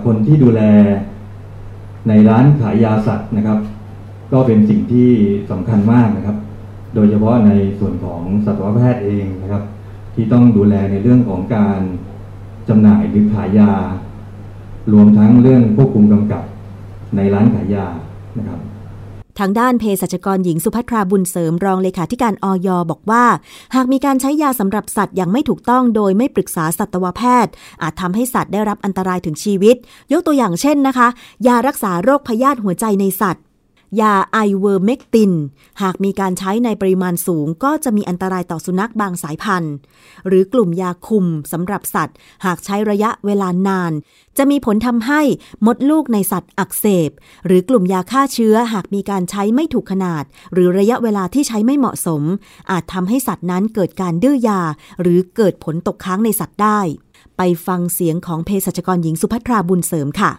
[0.04, 0.62] คนที่ดูแล
[2.08, 3.58] ในร้านขายยาสัตว์นะครับ
[4.32, 5.10] ก็เป็นสิ่งที่
[5.50, 6.36] สำคัญมากนะครับ
[6.94, 9.62] โดยเฉพาะในส่วนของสัตวแพทย์เองนะครับ
[10.14, 11.80] ที่ต้องดูแลในเรื่องของการ
[12.68, 13.72] จำหน่ายหรือขายยา
[14.92, 16.42] รวมทั้งเรื่องควบคุมกำกับ
[17.16, 17.86] ในร้านขายยา
[18.38, 18.60] นะครับ
[19.38, 23.24] ทางด้านเภสัชกรหญิงสุภัทราบุญเสริมรองเลขาธิการอยบอกว่า
[23.74, 29.76] หากมีการใช้ยาสำหรับสัตว์อย่างไม่ถูกต้องโดยไม่ปรึกษาสัตวแพทย์ อาจทำให้สัตว์ได้รับอันตรายถึงชีวิต
[30.12, 31.08] ยกตัวอย่างเช่นนะคะ
[31.46, 33.43] ยารักษาโรคพยาธิหัวใจในสัตว์
[34.00, 35.32] ยาไอเวอร์เมกติน
[35.82, 39.74] หากมีการใช้ในปริมาณสูง ก็จะมีอันตรายต่อสุนัขบางสายพันธุ์
[40.28, 43.92] หรือกลุ่มยาคุมสำหรับสัตว์ หากใช้ระยะเวลานาน
[44.38, 45.20] จะมีผลทำให้
[45.66, 47.10] มดลูกในสัตว์อักเสบ
[47.46, 52.22] หรือกลุ่มยาฆ่าเชื้อหากมีการใช้ไม่ถูกขนาด หรือระยะเวลาที่ใช้ไม่เหมาะสม
[52.70, 54.60] อาจทำให้สัตว์นั้นเกิดการดื้อยา
[55.00, 56.80] หรือเกิดผลตกค้างในสัตว์ได้
[57.36, 60.32] ไปฟังเสียงของเภสัชกรหญิงสุภัทราบุญเสริมค่ะ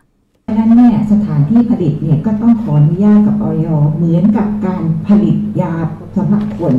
[0.48, 5.74] ดังนั้นเนี่ยสถานที่ผลิตเนี่ยก็ต้องขออนุญาตกับออยเหมือนกับการผลิตยา
[6.18, 6.76] สำหรับคน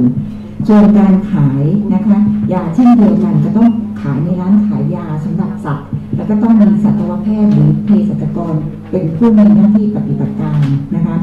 [0.68, 1.62] ส่วนการขาย
[1.94, 2.16] นะคะ
[2.52, 3.68] ยาเช่นเดียวกันจะต้อง
[4.02, 8.55] ขายในร้านขายยาสำหรับสัตว์ แล้วก็ต้องมีสัตวแพทย์หรือเภสัชกร
[8.90, 10.61] เป็นผู้มีหน้าที่ปฏิบัติการ
[10.96, 11.16] นะคะ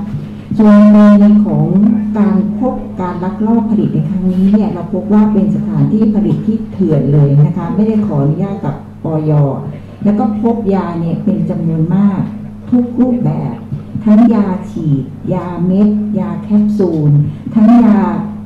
[0.60, 1.68] ส่วนในของ
[2.18, 8.76] การพบการลักลอบผลิตในครั้งนี้เนี่ยเราพบว่าเป็นสถานที่ผลิตที่เถื่อนเลยนะคะไม่ได้ขออนุญาตกับ
[9.06, 9.32] อย.
[10.04, 12.22] แล้วก็พบยาเนี่ยเป็นจำนวนมาก
[12.72, 13.56] ทุกรูปแบบ
[14.06, 15.90] ทั้งยาฉีด ยาเม็ด
[16.20, 17.12] ยาแคปซูล
[17.54, 17.98] ทั้งยา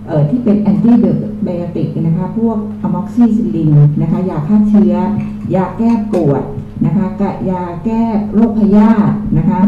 [0.07, 4.95] เอ่อที่เป็น antibiotic นะคะ พวกอะม็อกซิซิลินนะคะ ยาฆ่าเชื้อ
[5.55, 6.43] ยาแก้ปวด
[6.85, 8.01] นะคะกะยาแก้
[8.33, 9.61] โรคพยาธินะคะ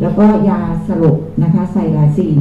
[0.00, 2.38] แล้วก็ยาสลบนะคะไซลาซีน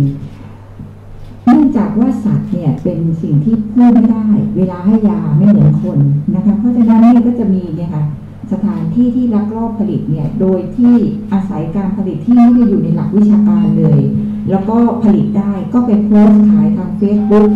[1.45, 4.27] เนื่องจากว่าสัตว์เนี่ยเป็นสิ่งที่พูดไม่ได้
[4.57, 5.99] เวลาให้ยาไม่เหมือนคน
[6.35, 8.03] นะคะ เพราะฉะนั้นเนี่ยก็จะมีเนี่ยค่ะ
[8.51, 10.95] สถานที่ที่ลักลอบผลิตเนี่ยโดยที่
[11.33, 14.01] อาศัยการผลิตที่ไม่ได้อยู่ในหลักวิชาการเลย
[14.49, 17.49] แล้วก็ผลิตได้ก็ไปโพสต์ขายทาง Facebook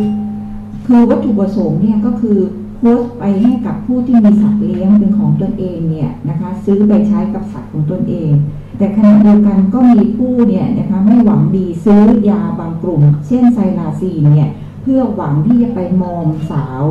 [0.88, 2.38] คือวัตถุประสงค์เนี่ยก็คือ
[2.78, 8.32] โพสต์ไปให้กับผู้ที่มีสัตว์เลี้ยงเป็นของตนเองเนี่ยนะคะซื้อไปใช้กับสัตว์ของตนเอง
[8.78, 14.50] แต่ขณะเดียวกันก็มีผู้เนี่ยนะคะไม่หวังดีซื้อยาบางกลุ่ม เช่นไซลาซีเนี่ย
[14.82, 16.84] เพื่อหวังที่จะไปมอมสาว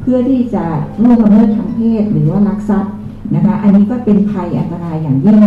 [0.00, 0.64] เพื่อที่จะ
[1.02, 2.94] ล่วงละเมิดทางเพศหรือว่าลักทรัพย์
[3.34, 5.40] นะคะ อันนี้ก็เป็นภัยอันตรายอย่างยิ่ง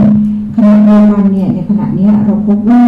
[0.56, 2.84] ขณะเดียวกันเนี่ยในขณะนี้เราพบว่า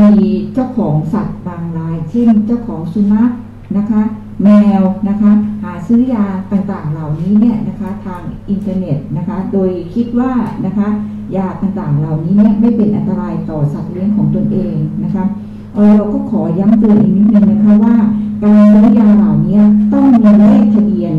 [0.00, 0.10] มี
[0.54, 3.30] เจ้าของสัตว์บางรายเช่นเจ้าของสุนัข
[3.76, 4.02] นะคะ
[4.42, 4.48] แม
[4.80, 10.32] วนะคะ หาซื้อยาต่างๆเหล่านี้เนี่ยนะคะทางอินเทอร์เน็ตนะคะ โดยคิดว่า
[10.66, 10.88] นะคะ
[11.36, 15.24] ยาต่างๆเหล่านี้เนี่ยไม่เป็นอันตรายต่อสัตว์เลี้ยงของตนเองนะคะ
[15.96, 17.96] เราก็ขอย้ำเตือนอีกนิดนึงนะคะว่า
[18.42, 19.60] การซื้อยาเหล่านี้
[19.92, 21.14] ต้องมีเลขทะเบียน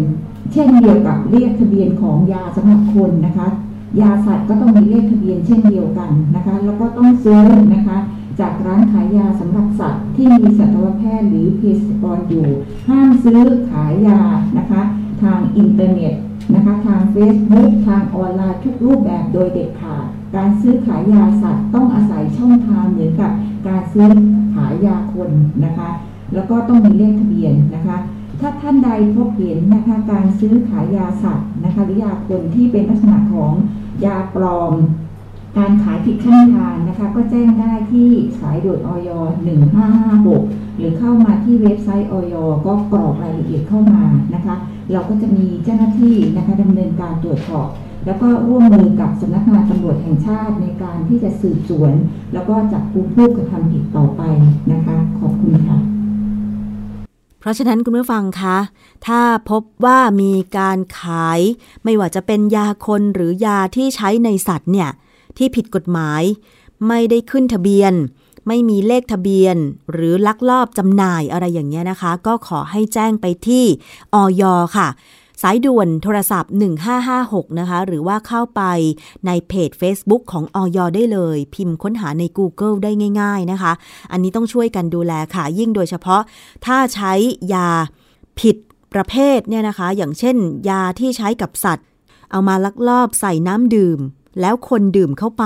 [0.52, 3.48] เช่นเดียวกับเลขทะเบียนของยาสำหรับคนนะคะ
[4.00, 7.98] ยาสัตว์ก็ต้องมีเลขทะเบียนเช่นเดียวกันนะคะ แล้วก็ต้องซื้อนะคะ
[8.40, 12.48] จากร้านขายยาสำหรับสัตว์ที่มีสัตวแพทย์หรือเภสัชกรอยู่
[12.88, 14.22] ห้ามซื้อขายยา
[14.58, 14.82] นะคะ
[15.22, 16.14] ทางอินเทอร์เน็ต
[16.56, 23.32] นะคะทาง Facebook ทางออนไลน์ทุกรูปแบบโดยเด็ดขาดการซื้อขายยาสัตว์ต้องอาศัยช่องทางเหมือนกับ
[23.68, 24.10] การซื้อ
[24.54, 25.30] ขายยาคน
[25.66, 25.90] นะคะ
[26.34, 27.97] แล้วก็ต้องมีเลขทะเบียนนะคะ
[28.42, 33.54] ถ้าท่านใดพบเห็นนะคะการซื้อขายยาสัตว์นะคะหรือยาคนที่เป็นลักษณะของ
[34.06, 34.74] ยาปลอม
[35.58, 39.10] การขายผิดขั้นทางนะคะ ก็แจ้งได้ที่สายด่วนออย
[39.94, 42.36] 1556 หรือเข้ามาที่เว็บไซต์ออย
[42.66, 44.04] ก็กรอกรายละเอียดเข้ามา
[44.36, 44.56] นะคะ
[44.92, 47.68] เราก็จะมีเจ้าหน้าที่นะคะดำเนินการตรวจสอบ
[48.06, 51.94] แล้วก็ร่วมมือกับสำนักงานตำรวจแห่งชาติในการที่จะสืบสวน
[52.34, 54.22] แล้วก็จับกุมผู้กระทำผิดต่อไป
[54.72, 55.91] นะคะ ขอบคุณค่ะ
[57.42, 58.58] เพราะฉะนั้นคุณผู้ฟังคะ
[59.08, 61.39] ถ้าพบว่ามีการขาย
[61.84, 64.89] ไม่ว่าจะเป็นยาคนหรือยาที่ใช้ในสัตว์เนี่ย
[65.38, 66.22] ที่ผิดกฎหมาย
[66.88, 67.94] ไม่ได้ขึ้นทะเบียน
[68.48, 69.56] ไม่มีเลขทะเบียน
[69.92, 73.66] หรือลักลอบจำหน่ายอะไรอย่างเงี้ยนะคะ ก็ขอให้แจ้งไปที่
[74.14, 74.44] ออย
[74.78, 74.88] ค่ะ
[75.42, 76.52] สายด่วนโทรศัพท์
[77.06, 78.62] 1556 นะคะ หรือว่าเข้าไป
[79.28, 83.74] ในเพจ Facebook ของออยได้เลย พิมพ์ค้นหาใน Google ได้ง่าย ๆนะคะ
[84.12, 86.22] อันนี้ต้องช่วยกันดูแลค่ะ ยิ่งโดยเฉพาะ
[86.66, 87.14] ถ้าใช้
[87.54, 87.70] ยา
[88.39, 88.56] ผิด
[88.94, 90.38] ประเภทเนี่ยนะคะ อย่างเช่น
[90.70, 91.88] ยาที่ใช้กับสัตว์
[92.32, 94.00] เอามาลักลอบใส่น้ำดื่ม
[94.42, 95.46] แล้วคนดื่มเข้าไป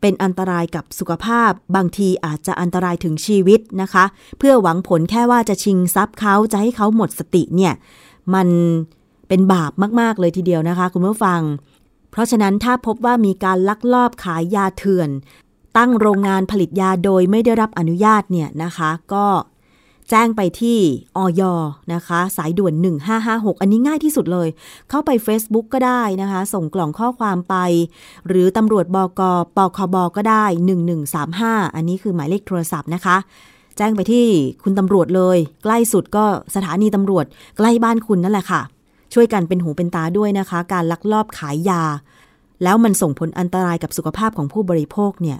[0.00, 4.04] เป็นอันตรายกับสุขภาพ บางทีอาจจะอันตรายถึงชีวิตนะคะ
[4.38, 7.72] เพื่อหวังผลแค่ว่าจะชิงทรัพย์เขาจะให้เขาหมดสติเนี่ย
[8.34, 8.48] มัน
[9.28, 11.40] เป็นบาปมากๆเลยทีเดียวนะคะ คุณผู้ฟัง
[12.10, 15.10] เพราะฉะนั้นถ้าพบว่ามีการลักลอบขายยาเถื่อน
[15.76, 19.26] ตั้งโรงงานผลิตยาโดยไม่ได้รับอนุญาตเนี่ยนะคะ ก็
[20.10, 20.78] แจ้งไปที่
[21.16, 21.42] ออย
[21.94, 22.74] นะคะ สายด่วน
[23.18, 24.48] 1556 อันนี้ง่ายที่สุดเลย
[24.90, 27.56] เข้าไป Facebook ก็ได้นะคะ ส่งกล่องข้อความไป
[28.28, 29.20] หรือตำรวจบก
[29.56, 30.44] ปคบก็ได้
[31.10, 33.16] 1135 อันนี้คือหมายเลขโทรศัพท์นะคะ
[33.76, 34.26] แจ้งไปที่
[34.62, 37.24] คุณตำรวจเลย ใกล้สุดก็สถานีตำรวจ
[37.56, 38.60] ใกล้บ้านคุณนั่นแหละค่ะ
[39.12, 41.82] ช่วยกันเป็นหูเป็นตาด้วยนะคะ การลักลอบขายยา
[42.62, 45.38] แล้วมันส่งผลอันตรายกับสุขภาพของผู้บริโภคเนี่ย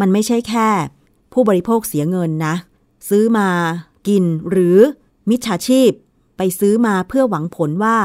[0.00, 0.68] มันไม่ใช่แค่
[1.32, 2.54] ผู้บริโภคเสียเงินนะ
[3.08, 3.48] ซื้อมา
[4.08, 4.78] กินหรือ
[5.30, 5.90] มิจฉาชีพ
[6.36, 7.98] ไปซื้อมาเพื่อหวังผลว่า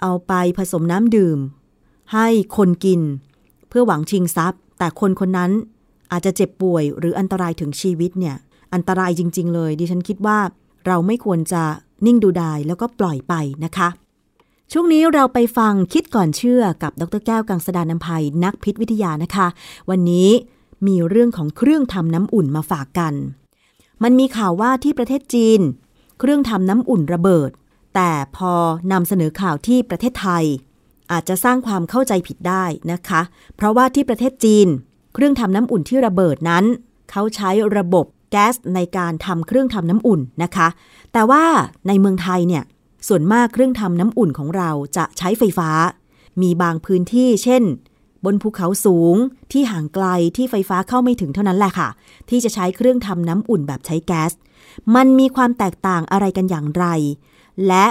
[0.00, 1.38] เอาไปผสมน้ำดื่ม
[2.12, 3.00] ให้คนกิน
[3.68, 5.50] เพื่อหวังชิงทรัพย์ แต่คนคนนั้น
[6.12, 8.36] อาจจะเจ็บป่วยหรืออันตรายถึงชีวิตเนี่ย
[8.76, 10.38] อันตรายจริง ๆ เลย ดิฉันคิดว่า
[10.86, 11.62] เราไม่ควรจะ
[12.06, 13.88] นิ่งดูดายแล้วก็ปล่อยไปนะคะ
[14.72, 19.46] ช่วงนี้เราไปฟังคิดก่อนเชื่อกับดรแก้วกังสดานนภัยนักพิษวิทยานะคะ
[19.90, 20.28] วันนี้
[20.86, 23.14] มีเรื่องของเครื่องทำน้ำอุ่นมาฝากกัน
[24.02, 25.60] มันมีข่าวว่าที่ประเทศจีน
[26.18, 27.50] เครื่องทำน้ำอุ่นระเบิด
[27.94, 28.52] แต่พอ
[28.92, 30.44] นำเสนอข่าวที่ประเทศไทย
[31.12, 33.20] อาจจะสร้างความเข้าใจผิดได้นะคะ
[33.56, 34.68] เพราะว่าที่ประเทศจีน
[35.14, 36.64] เครื่องทำน้ำอุ่นที่ระเบิดนั้น
[37.10, 38.06] เขาใช้ระบบ
[38.36, 40.68] ก๊สในการทำเครื่องทำน้ำอุ่นนะคะ
[41.12, 41.44] แต่ว่า
[41.88, 42.64] ในเมืองไทยเนี่ย
[43.08, 45.70] ส่วนมากเครื่องทำน้ำอุ่นของเราจะใช้ไฟฟ้า
[46.42, 47.62] มีบางพื้นที่เช่น
[48.24, 49.16] บนภูเขาสูง
[49.52, 50.06] ที่ห่างไกล
[50.36, 51.88] ที่ไฟฟ้าเข้าไม่ถึงเท่านั้นแหละค่ะ
[52.28, 54.32] ที่จะใช้เครื่องทำน้ำอุ่นแบบใช้แก๊ส
[54.94, 56.86] มันมีความแตกต่างอะไรกันอย่างไร
[57.66, 57.86] และ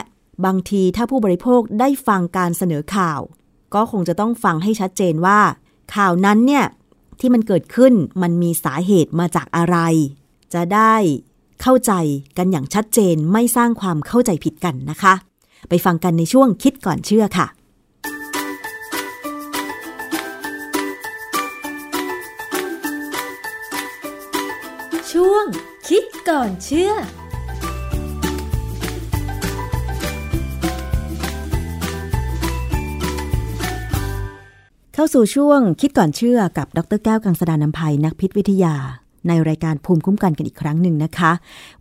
[0.45, 3.19] บางทีถ้าผู้บริโภคได้ฟังการเสนอข่าว
[3.73, 5.39] ก็คงจะต้องฟังให้ชัดเจนว่า
[5.95, 6.65] ข่าวนั้นเนี่ย
[7.19, 9.77] ที่มันเกิดขึ้นมันมีสาเหตุมาจากอะไร
[10.55, 10.95] จะได้
[11.61, 11.93] เข้าใจ
[12.37, 15.13] กันอย่างชัดเจนไม่สร้างความเข้าใจผิดกันนะคะ
[15.69, 17.47] ไปฟังกันในช่วงคิดก่อนเชื่อค่ะ
[25.11, 25.45] ช่วง
[25.89, 26.91] คิดก่อนเชื่อ
[34.93, 38.75] เข้าสู่ช่วงคิดก่อนเชื่อกับ ดรแก้วกังสดานนภัยนักพิษวิทยา
[39.27, 41.31] ในรายการภูมิคุ้มกันกันอีกครั้งหนึ่งนะคะ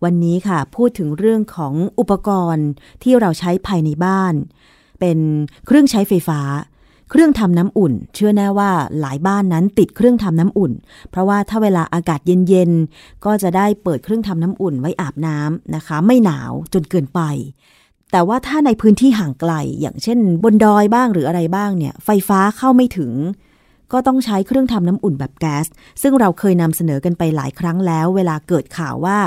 [0.04, 2.68] วันนี้ค่ะพูดถึงเรื่องของอุปกรณ์
[3.02, 4.34] ที่เราใช้ภายในบ้าน
[5.00, 5.18] เป็น
[5.66, 6.40] เครื่องใช้ไฟฟ้า
[7.10, 8.70] เครื่องทำน้ำอุ่น เชื่อแน่ว่า
[9.00, 10.72] หลายบ้านนั้นติดเครื่องทำน้ำอุ่น
[11.10, 17.20] เพราะว่าถ้าเวลาอากาศเย็นๆก็จะได้เปิดเครื่องทำน้ำอุ่นไว้อาบน้ำนะคะ ไม่หนาวจนเกินไป
[18.12, 23.12] แต่ว่าถ้าในพื้นที่ห่างไกล อย่างเช่น บนดอยบ้างหรืออะไรบ้างเนี่ย ไฟฟ้าเข้าไม่ถึง
[23.92, 25.66] ก็ต้องใช้เครื่องทำน้ำอุ่นแบบแก๊ส
[26.02, 29.18] ซึ่งเราเคยนำเสนอกันไปหลายครั้งแล้ว เวลาเกิดข่าวว่า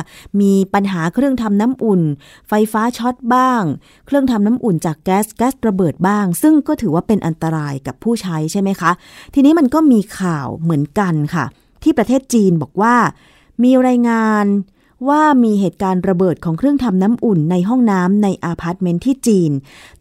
[0.42, 2.02] มีปัญหาเครื่องทำน้ำอุ่น
[2.50, 3.64] ไฟฟ้าช็อตบ้าง
[4.06, 8.92] เครื่องทำน้ำอุ่นจากแก๊สแก๊สระเบิดบ้าง ซึ่งก็ถือว่าเป็นอันตรายกับผู้ใช้ใช่ไหมคะ
[9.34, 11.46] ทีนี้มันก็มีข่าวเหมือนกันค่ะ
[11.84, 12.96] ที่ประเทศจีนบอกว่า
[13.64, 14.46] มีรายงาน
[15.10, 19.52] ว่ามีเหตุการณ์ระเบิดของเครื่องทำน้ำอุ่นในห้องน้ำในอพาร์ตเมนต์ที่จีน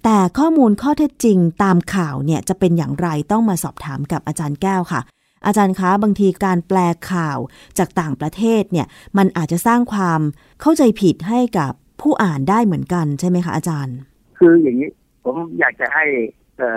[0.05, 5.01] แต่ข้อมูลข้อเท็จจริงตามข่าวเนี่ยจะเป็นอย่างไรต้องมาสอบถามกับอาจารย์แก้วค่ะ
[5.47, 6.79] อาจารย์คะบางทีการแปล
[7.11, 7.39] ข่าว
[7.79, 8.87] จากต่างประเทศเนี่ย
[9.17, 10.21] มันอาจจะสร้างความ
[10.61, 13.97] เข้าใจผิดให้กับผู้อ่านได้เหมือนกันใช่ไหมคะอาจารย์
[14.39, 14.91] คืออย่างนี้
[15.25, 16.05] ผมอยากจะให้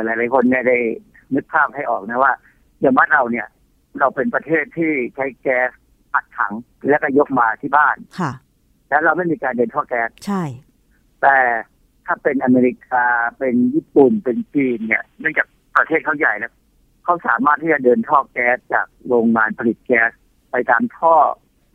[0.03, 0.77] หลาย ๆ คนเนี่ยได้
[1.35, 2.33] นึกภาพให้ออกนะว่า
[2.81, 3.47] อย่างบ้านเราเนี่ย
[3.99, 5.71] เราเป็นประเทศที่ใช้แก๊ส
[6.13, 6.53] อัดถัง
[6.89, 8.31] แล้วก็ยกมาที่บ้านค่ะ
[8.89, 10.43] แล้วเราไม่มีการเดินท่อแก๊สใช่
[11.21, 11.37] แต่
[12.05, 13.05] ถ้าเป็นอเมริกา
[13.39, 15.47] เป็นญี่ปุ่นเป็นจีนเนี่ยเนื่องจาก
[15.77, 16.53] ประเทศเขาใหญ่แล้ว
[17.03, 20.11] เขาสามารถที่จะเดินท่อแก๊สจากโรงงานผลิตแก๊ส
[20.51, 21.15] ไปตามท่อ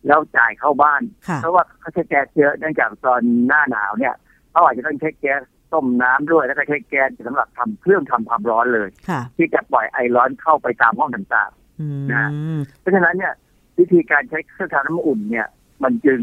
[0.06, 4.14] แล้วจ่ายเข้าบ้านค่ะเพราะว่าเขาใช้แก๊สเยอะเนื่องจากตอนหน้าหนาวเนี่ย
[4.50, 5.40] เขาอาจจะต้องใช้แก๊ส
[5.72, 13.32] ต้มน้ำด้วยแล้วก็ใช้แก๊สสำหรับทำเครื่องทำความร้อนเลยค่ะที่จะปล่อยไอร้อนเข้าไปตามห้องต่างอืมนะๆเพราะฉะนั้นเนี่ย
[13.78, 15.48] วิธีการใช้เครื่องทำน้ำอุ่นเนี่ย
[15.82, 16.20] มันจึง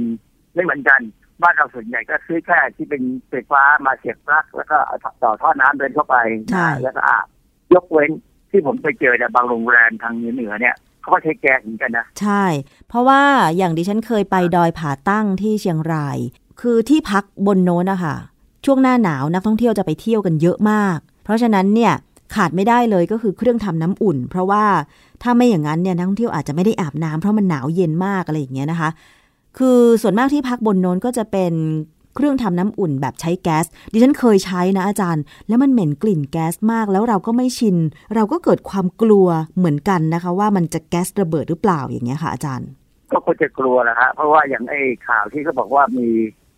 [0.53, 1.01] ไม่เหมือนกัน
[1.43, 6.15] บ้านเราส่วนใหญ่ก็ซื้อแค่ที่เป็นไฟฟ้ามาเสียบปลั๊กแล้วก็เอาต่อท่อน้ำเดินเข้าไป
[6.51, 7.25] ใช่นะแล้วก็อาบ
[7.73, 8.11] ยกเว้น
[8.51, 12.43] ที่ผมไปเจอเนี่ยบางโรงแรมทางเหนือเนี่ยเขาก็ใช้แก๊สเหมือนกันนะใช่
[12.87, 13.21] เพราะว่า
[13.57, 16.17] อย่างดิฉันเคยไปดอยผาตั้งที่เชียงราย
[16.61, 18.15] คือที่พักบนโน้นนะคะ
[18.65, 21.93] ช่วงหน้าหนาวนักท่องเที่ยวจะไปเที่ยวกันเยอะมาก เพราะฉะนั้นเนี่ย
[22.35, 24.63] ขาดไม่ได้เลยก็คือเครื่องทำน้ำอุ่น เพราะว่า
[25.23, 28.89] ถ้าไม่อย่างนั้นเนี่ยนักท่องเที่ยวอาจจะไม่ได้อาบน้ำเพราะมันหนาวเย็นมากอะไรอย่างเงี้ยนะคะ
[29.57, 31.53] คือส่วนมากที่พักบนโน้นก็จะเป็น
[32.15, 37.77] เครื่องทำน้ำอุ่นแบบใช้แก๊สดิฉันเคยใช้นะอาจารย์ แล้วมันเหม็นกลิ่นแก๊สมาก แล้วเราก็ไม่ชิน
[38.15, 42.67] เราก็เกิดความกลัวเหมือนกันนะคะ ว่ามันจะแก๊สระเบิดหรือเปล่าอย่างเงี้ยค่ะอาจารย์
[43.11, 46.07] ก็ควรจะกลัวแหละฮะเพราะว่าอย่างไอ้ข่าวที่เขาบอกว่ามี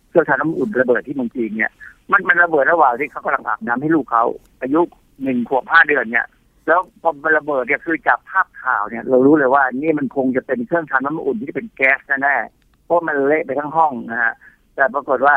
[0.08, 1.72] เครื่องทำน้ำอุ่นระเบิดที่เมืองจีนเนี่ย
[2.12, 4.24] มันมันระเบิดระหว่างที่เขากำลังอาบน้ำให้ลูกเขา
[4.62, 4.80] อายุ
[5.22, 6.26] หนึ่งขวบห้าเดือนเนี่ย
[6.66, 14.34] แล้วพอมันระเบิดเนี่ยคือจากภาพข่าวเนี่ย เรารู้เลยว่านี่มันคงจะเป็นเครื่องทำน้ำอุ่นที่เป็นแก๊สแน่ๆเพราะมันเละไปทั้งห้องนะฮะ
[14.74, 15.34] แต่ปรากฏว่า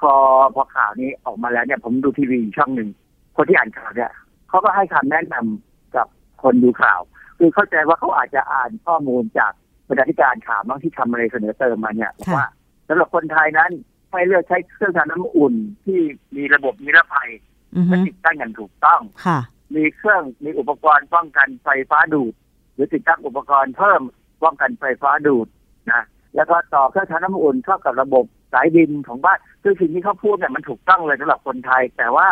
[0.00, 0.12] พอ
[0.54, 2.90] พอข่าวนี้ออกมาแล้วเนี่ย ผมดูทีวีช่องหนึ่ง
[3.36, 4.10] คนที่อ่านข่าวเนี่ย
[4.48, 6.06] เขาก็ให้คำแนะนำกับ
[6.42, 7.00] คนดูข่าว
[7.38, 9.52] คือเข้าใจว่าเขาอาจจะอ่านข้อมูลจาก
[9.88, 12.46] บรรณาธิการข่าวบ้างที่ทำอะไรเสนอเติมมาเนี่ยบอกว่า
[12.88, 13.70] สำหรับคนไทยนั้น
[14.10, 15.98] ให้เลือกใช้เครื่องทำน้ำอุ่นที่
[16.36, 17.30] มีระบบนิรภัย
[17.76, 19.38] อือฮึและติดตั้งอย่างถูกต้องค่ะ
[19.76, 22.34] มีเครื่องมีอุปกรณ์ป้องกันไฟฟ้าดูด
[22.74, 24.02] หรือติดตั้งอุปกรณ์เพิ่ม
[24.42, 25.46] ป้องกันไฟฟ้าดูด
[25.90, 26.02] นะ
[26.36, 32.28] แล้วก็ต่อเครื่องทำน้ำอุ่นเข้ากับระบบสายดินของบ้านคือสิ่งที่เขาพูดเนี่ยมันถูกต้องเลยสำหรับคนไทย แต่ว่า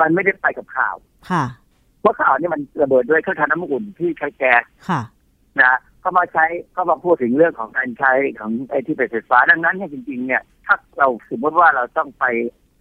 [0.00, 0.96] มันไม่ได้ไปกับข่าว
[1.30, 1.44] ค่ะ
[2.00, 5.00] เพราะข่าวเนี่ยมันระเบิดด้วยเครื่องทำน้ำอุ่นที่ใช้แก๊สค่ะ
[5.60, 6.44] นะก็มาใช้
[6.76, 12.24] ก็มาพูดถึงเรื่องของการใช้ของไอ้ที่เป็นไฟฟ้าดังนั้นเนี่ยจริง ๆ เนี่ยถ้าเราสมมติว่าเราต้องไป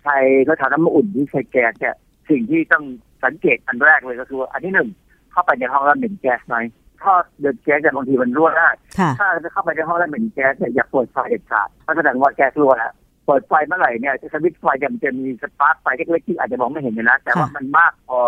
[0.03, 1.95] ใช้เครื่องทำน้ำอุ่นที่ใช้แก๊สเนี่ย
[2.29, 2.85] สิ่งที่ต้อง
[3.25, 4.89] สังเกตอันแรกเลยก็คือว่าอันที่หนึ่ง
[5.31, 6.57] เข้าไปในห้องแล้วเหม็นแก๊สไหม
[7.01, 12.93] ถ้าเดินแก๊สเนี่ยบางทีมันรั่วได้ค่ะถ้าจะเข้าไปในห้องแล้วเหม็นแก๊สเนี่ยอย่าเปิดไฟเด็ดขาดเพราะแสดงว่าแก๊สรั่วแล้ว
[13.25, 18.19] เปิดไฟเมื่อไหร่เนี่ยสวิตช์ไฟเนี่ยมันจะมีสปาร์คไฟเล็กๆที่อาจจะมองไม่เห็นเลยนะแต่ว่าค่ะมันมากพอ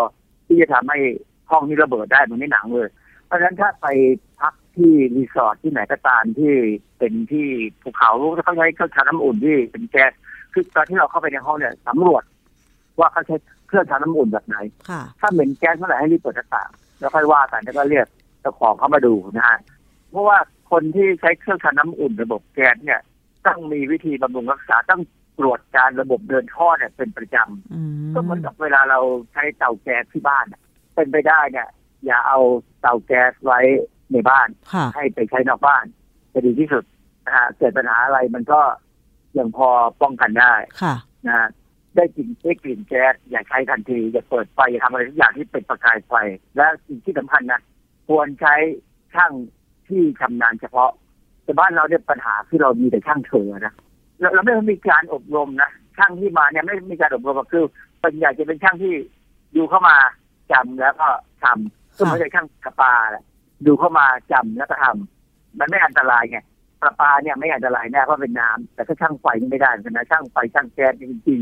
[0.46, 0.98] ที่จะทำให้
[1.50, 2.88] ห้องนี้ระเบิดได้เหมันในหนังเลย
[3.26, 3.86] เพราะฉะนั้นถ้าไป
[4.40, 6.52] พักที่รีสอร์ทที่ไหนก็ตามที่
[6.98, 7.46] เป็นที่
[7.82, 8.10] ภูเขา
[8.44, 10.12] เขาใช้เครื่องทำน้ำอุ่นที่เป็นแก๊ส
[10.52, 12.24] คือตอนที่เราเข้าไปในห้องเนี่ยสำรวจ
[12.98, 13.36] ว่าเขาใช้
[13.72, 14.56] เครื่องทำน้ำอุ่นแบบไหน
[14.90, 18.06] ค่ะถ้าเหม็นแก๊สเมื่อไหร่ให้รีบเปิดหน้าต่างแล้วค่อยว่ากันแล้วก็เรียก
[18.40, 19.58] เจ้าของเข้ามาดูนะฮะ
[20.10, 20.38] เพราะว่า
[20.70, 23.00] คนที่ใช้เครื่องทำน้ำอุ่นระบบแก๊สเนี่ย
[23.46, 25.02] ต้องมีวิธีบำรุงรักษาต้อง
[25.38, 29.00] ตรวจการระบบเดินท่อเนี่ย เป็นประจำอืมก็เหมือนกับเวลาเรา
[29.32, 30.62] ใช้เตาแก๊สที่บ้านน่ะ
[30.94, 31.68] เป็นไปได้เนี่ย
[32.06, 32.38] อย่าเอา
[32.80, 33.60] เตาแก๊สไว้
[34.12, 35.84] ในบ้านค่ะให้ไปใช้นอกบ้าน
[36.32, 36.84] จะดีที่สุด
[37.26, 38.60] นะฮะเกิดปัญหาอะไรมันก็
[39.38, 39.68] ยังพอ
[40.02, 40.94] ป้องกันได้ค่ะ
[41.26, 41.48] นะฮะ
[41.96, 46.14] ได้กลิ่นได้กลิ่นแก๊สอย่าใช้ทันที อย่าเปิดไฟอย่าทำอะไรทุกอย่างที่เป็นประกายไฟ
[46.56, 47.60] และสิ่งที่สำคัญนะ
[48.08, 48.54] ควรใช้
[49.14, 49.32] ช่าง
[49.88, 50.90] ที่ชำนาญเฉพาะ
[51.44, 53.74] แต่บ้านเราเนี่ยปัญหาที่เรามีแต่ช่างเถอนะ
[54.20, 57.64] เราเราไม่มีการอบรมนะช่างที่มาเนี่ยไม่มีการอบรมก็คือ
[58.00, 58.94] เป็นใหญ่จะเป็นช่างที่
[59.56, 59.96] ดูเข้ามา
[60.52, 61.08] จำแล้วก็
[61.42, 63.24] ทำก็ไม่ใช่ช่างกระปาแหละ
[63.66, 66.38] ดูเข้ามาจำแล้วก็ทำมันไม่อันตรายไง
[66.82, 71.40] ประปาเนี่ยไม่อันตรายแน่เพราะเป็นน้ำแต่ถ้าช่างไฟนี่ไม่ได้เหมือนกันนะช่างไฟช่างแก๊สจริง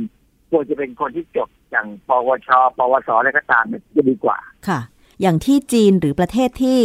[0.50, 2.48] ควรจะเป็นคนที่จบอย่างปวช
[2.78, 4.38] ปวสอะไรก็ตามเนี่ยจะดีกว่า
[4.68, 4.80] ค่ะ
[5.20, 6.80] อย่างที่จีนหรือประเทศที่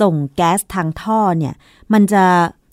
[0.00, 1.54] ส่งแก๊สทางท่อเนี่ย
[1.92, 2.24] มันจะ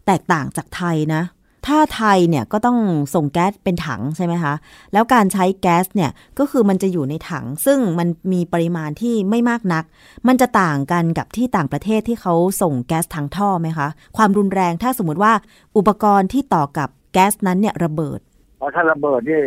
[0.06, 1.24] แตกต่างจากไทยนะ
[1.68, 2.80] ถ้าไทยเนี่ยก็ต้อง
[3.16, 4.54] ส่งแก๊สเป็นถังใช่ไหมคะ
[4.94, 9.84] แล้วการใช้แก๊สเนี่ยก็คือมันจะอยู่ในถัง ซึ่งมันมีปริมาณที่ไม่มากนัก
[10.28, 13.88] มันจะต่างกันกับที่ต่างประเทศที่เขาส่งแก๊สทางท่อไหมคะ
[14.18, 15.34] ความรุนแรงถ้าสมมุติว่า
[15.78, 18.20] อุปกรณ์ที่ต่อกับแก๊สนั้นเนี่ยระเบิด
[18.58, 19.42] เพราะถ้าระเบิดนี่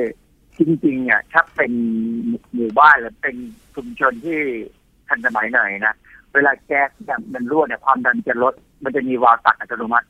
[0.59, 1.73] จริงๆเนี่ยถ้าเป็น
[2.55, 3.37] หมู่บ้านหรือเป็น
[3.75, 4.39] ชุมชนที่
[5.09, 5.95] ทันสมัยหน่อยนะ
[6.33, 10.07] เวลาแก๊สเนี่ยมันรั่วเนี่ยความดันจะลด มันจะมีวาล์วตัดอัตโนมัติ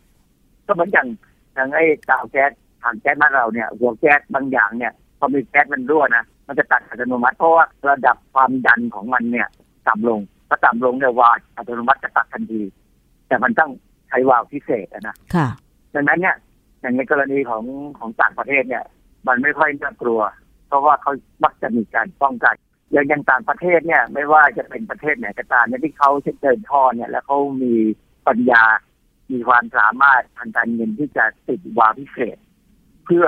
[0.66, 1.08] ก็เหมือนอย่าง
[1.54, 2.50] อย่างไอ้เตาแก๊ส
[2.82, 9.48] ถังแก๊สบ้านเราเนี่ย หัวแก๊สบางอย่างเนี่ยพอมีแก๊สมันรั่วนะมันจะตัดอัตโนมัติเพราะว่าระดับความดันของมันเนี่ย
[9.88, 12.62] ต่ำลงถ้าต่ำลงเนี่ยวาล์วอัตโนมัติจะตัดทันที
[13.28, 13.70] แต่มันต้อง
[14.08, 15.46] ใช้วาล์วพิเศษอะนะค่ะ
[15.94, 16.36] ดังนั้นเนี่ย
[16.80, 17.64] อย่างในกรณีของ
[17.98, 18.84] ของต่างประเทศเนี่ย
[19.28, 20.20] มันไม่ค่อยน่ากลัว
[20.68, 21.12] เพราะว่าเขา
[21.44, 22.54] มักจะมีการป้องกัน
[22.92, 26.10] อย่างอย่างต่างประเทศเนี่ย ไม่ว่าจะเป็นประเทศไหนก็ตามเนี่ยที่เขา
[26.42, 27.74] เดินท่อเนี่ย แล้วเขามี
[28.28, 28.64] ปัญญา
[29.32, 32.36] มีความสามารถทางการเงินที่จะติดวาล์วพิเศษ
[33.04, 33.26] เพื่อ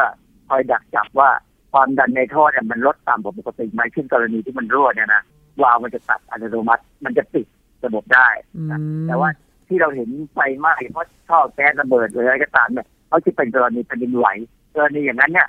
[0.49, 1.31] คอยดักจับว่า
[1.73, 5.23] ความดันในท่อเนี่ยมันลดตามปกติไหมขึ้นกรณีที่มันรั่วเนี่ยนะ
[5.63, 7.47] วาล์วมันจะตัดอัตโนมัติ มันจะปิด
[7.85, 8.71] ระบบได้อืม
[9.09, 9.31] แต่ว่า
[9.69, 14.27] ที่เราเห็นไฟไหม้เพราะท่อแก๊สระเบิดหรืออะไรก็ตามเนี่ยเขาจะเป็นกรณีแผ่นดินไหว
[14.75, 15.49] กรณีอย่างนั้นเนี่ย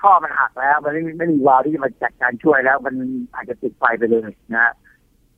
[0.00, 2.94] ท่อมันหักแล้ว มันไม่มีไม่มีวาล์วที่จะมาจัดการช่วยแล้ว มัน
[3.34, 4.72] อาจจะติดไฟไปเลยนะฮะ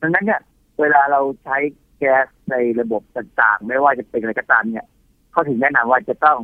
[0.01, 0.41] ดังนั้นเนี่ย
[0.79, 1.57] เวลาเราใช้
[1.97, 4.87] แก๊สในระบบต่างๆ ไม่ว่าจะเป็นอะไรก็ตามเนี่ย
[5.31, 6.39] เขาถึงแนะนำว่าจะต้อง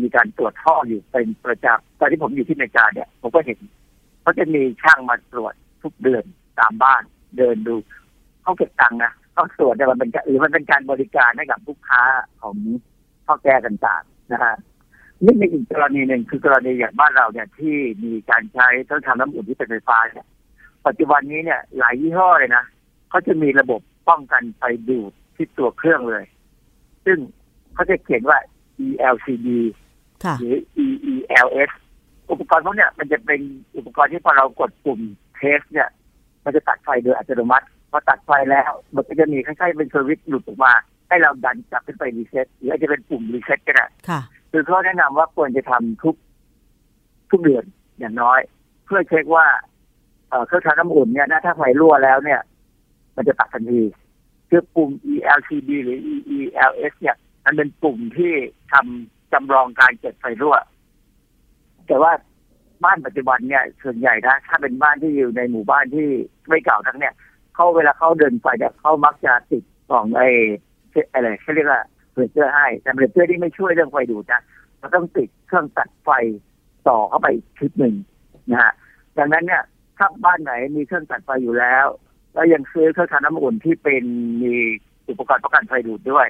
[0.00, 3.58] มีการตรวจท่ออยู่เป็นประจำตอนที่ผมอยู่ที่อเมริกาเนี่ย ผมก็เห็น
[4.22, 6.24] เขาจะมีช่างมาตรวจทุกเดือน
[6.60, 7.02] ตามบ้าน
[7.38, 7.74] เดินดู
[8.42, 12.02] เขาเก็บตังค์นะต้องตรวจเนี่มันเป็นหรือมันเป็นการบริการให้กับลูกค้า
[12.42, 12.56] ของ
[13.26, 14.54] พ่อแก้ต่างๆนะฮะ
[15.24, 20.26] นี่ในอีกกรณีหนึ่งคือกรณีอย่างบ้านเราเนี่ยที่มีการใช้เครื่องทำน้ำอุ่นที่เป็นไฟฟ้าเนี่ย
[20.86, 22.64] ปัจจุบันนี้เนี่ยหลายยี่ห้อเลยนะ
[23.10, 26.24] เขาจะมีระบบป้องกันไฟดูดที่ตัวเครื่องเลย
[27.06, 27.18] ซึ่ง
[27.74, 28.38] เขาจะเขียนว่า
[28.86, 29.48] ELCD
[30.24, 31.70] ค่ะหรือ EELS
[32.30, 33.40] อุปกรณ์พวกเนี้ยมันจะเป็น
[33.76, 35.00] อุปกรณ์ที่พอเรากดปุ่ม
[35.36, 35.88] เทสเนี่ย
[36.44, 40.72] มันจะตัดไฟโดยอัตโนมัติพอตัดไฟแล้ว มันก็จะมีคล้ายๆเป็นสวิตช์หลุดออกมา
[41.08, 43.86] ให้เราดันกลับขึ้นไปรีเซ็ตหรืออาจจะเป็นปุ่มรีเซ็ตก็ได้
[44.52, 46.16] คือเขาแนะนำว่าควรจะทำทุก
[47.30, 47.64] ทุกเดือน
[47.98, 48.40] อย่างน้อย
[48.84, 49.46] เพื่อเช็คว่า
[50.46, 52.40] เครื่องทำน้ำอุ่นเนี่ยถ้าไฟรั่วแล้วเนี่ย
[53.16, 53.82] มันจะตัดทันที
[54.50, 55.98] คือปุ่ม ELCB หรือ
[56.34, 58.32] EELS เนี่ย มันเป็นปุ่มที่
[58.72, 60.56] ทำจำลองการเกิดไฟรั่ว
[61.86, 62.12] แต่ว่า
[62.84, 66.08] บ้านปัจจุบันเนี่ย ส่วนใหญ่นะถ้าเป็นบ้านที่อยู่ในหมู่บ้านที่
[66.48, 67.14] ไม่เก่าทั้งเนี่ย
[67.54, 70.28] เขาเวลาเขาเดินไฟเนี่ยเขามักจะติดกล่องไอ้
[71.12, 71.82] อะไรเขาเรียกว่า
[72.12, 74.42] เบรกเกอร์ให้แต่เบรกเกอร์ที่ไม่ช่วยเรื่องไฟดูดนะ
[74.78, 76.10] เราต้องติดเครื่องตัดไฟ
[76.88, 77.94] ต่อเข้าไปอีกชุดหนึ่ง
[78.50, 78.72] นะฮะ
[79.18, 79.62] ดังนั้นเนี่ย
[79.98, 81.86] ถ้าบ้านไหนมีเครื่องตัดไฟอยู่แล้ว
[82.34, 84.04] แล้วยังซื้อเครื่องทำน้ำอุ่นที่เป็น
[84.42, 84.54] มี
[85.08, 86.28] อุปกรณ์ป้องกันไฟดูดด้วย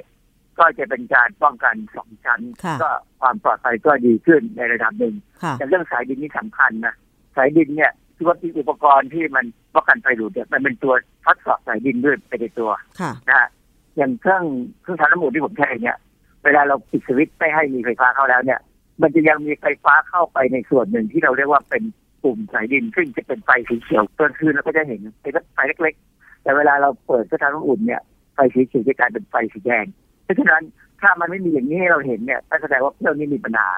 [0.59, 6.95] ก็จะเป็นการป้องกันสองชั้นค่ะก็ความปลอดภัยก็ดีขึ้นในระดับหนึ่งค่ะแต่เรื่องสายดินนี่สำคัญนะ
[7.37, 12.71] สายดินเนี่ยคือว่ามีอุปกรณ์ที่มันป้องกันไฟดูดเนี่ยมันเป็นตัวทดสอบสายดินด้วยไปในตัว
[13.01, 13.49] ค่ะนะฮะ
[13.97, 14.45] อย่างเครื่อง
[14.83, 15.97] เครื่องทำน้ำอุ่นที่ผมใช้เนี่ย
[16.45, 18.61] เวลาเราปิดสวิตช์ไม่ให้มีไฟฟ้าเข้าแล้วเนี่ย
[19.03, 21.83] มันจะยังมีไฟฟ้าเข้าไปในส่วนหนึ่งที่เราเรียกว่าเป็น
[22.23, 28.03] ปุ่มสายดิน ซึ่งจะเป็นไฟสีเขียวตอนคืนเราก็จะเห็นเป็นไฟเล็ก ๆ แต่เวลาเราเปิดเครื่องทำน้ำอุ่นเนี่ย
[28.35, 29.87] ไฟสีเขียวจะกลายเป็นไฟสีแดง
[30.25, 30.63] เพราะฉะนั้น
[31.01, 33.69] ถ้ามันไม่มีอย่างนี้ให้เราเห็นเนี่ยก็แสดงว่าเครื่องนี้มีปัญหา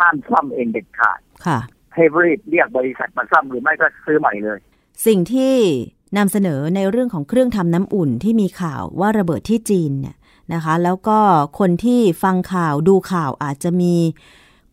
[0.00, 1.58] ห้ามซ่อมเองเด็ดขาดค่ะ
[1.94, 4.58] ให้รีบเรียกบริษัทมาซ่อมหรือไม่ก็ซื้อใหม่เลย
[5.06, 5.54] สิ่งที่
[6.16, 10.16] นำเสนอในเรื่องของเครื่องทำน้ำอุ่นที่มีข่าวว่าระเบิดที่จีนเนี่ย
[10.54, 11.18] นะคะ แล้วก็
[11.58, 13.94] คนที่ฟังข่าวดูข่าวอาจจะมี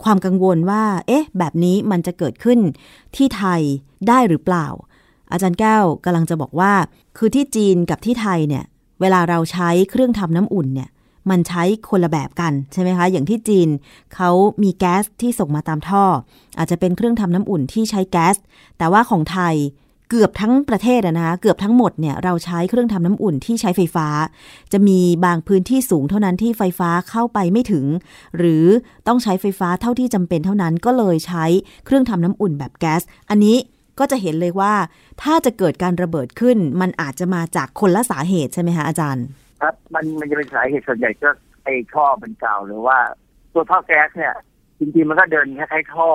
[0.03, 2.59] ความกังวลว่า เอ๊ะ แบบนี้มันจะเกิดขึ้น
[3.15, 3.61] ที่ไทย
[4.07, 4.67] ได้หรือเปล่า
[5.31, 6.73] อาจารย์แก้วกำลังจะบอกว่า
[7.17, 8.63] คือที่จีนกับที่ไทยเนี่ย
[9.01, 10.89] เวลาเราใช้เครื่องทำน้ำอุ่นเนี่ย
[11.29, 13.69] มันใช้คนละแบบกันใช่ไหมคะ อย่างที่จีน
[14.15, 14.29] เขา
[14.63, 16.03] มีแก๊สที่ส่งมาตามท่อ
[16.57, 18.35] อาจจะเป็นเครื่องทำน้ำอุ่นที่ใช้แก๊ส
[18.77, 19.55] แต่ว่าของไทย
[20.09, 24.07] เกือบทั้งประเทศอะนะคะเกือบทั้งหมดเนี่ยเราใช้เครื่องทำน้ำอุ่นที่ใช้ไฟฟ้า
[24.73, 27.85] จะมีบางพื้นที่สูงเท่านั้นที่ไฟฟ้าเข้าไปไม่ถึง
[28.37, 28.65] หรือ
[29.07, 31.45] ต้องใช้ไฟฟ้าเท่าที่จำเป็นเท่านั้นก็เลยใช้
[31.85, 33.57] เครื่องทำน้ำอุ่นแบบแก๊ส อันนี้
[33.99, 34.73] ก็จะเห็นเลยว่า
[35.23, 39.25] ถ้าจะเกิดการระเบิดขึ้น มันอาจจะมาจากคนละสาเหตุใช่ไหมคะอาจารย์
[39.61, 41.29] ครับมันมันจะเป็นสาเหตุส่วนใหญ่ก็
[41.63, 42.97] ไอ้ท่อมันเก่าหรือว่า
[43.53, 44.35] ตัวท่อแก๊สเนี่ย
[44.79, 46.09] จริงๆมันก็เดินคล้ายๆท่อ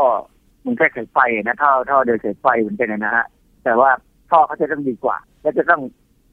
[0.65, 3.27] มันแค่สายไฟนะท่อท่อเดินสายไฟเหมือนกันนะฮะ
[3.65, 3.91] แต่ว่า
[4.31, 5.81] ท่อเขาจะต้องดีกว่า และจะต้อง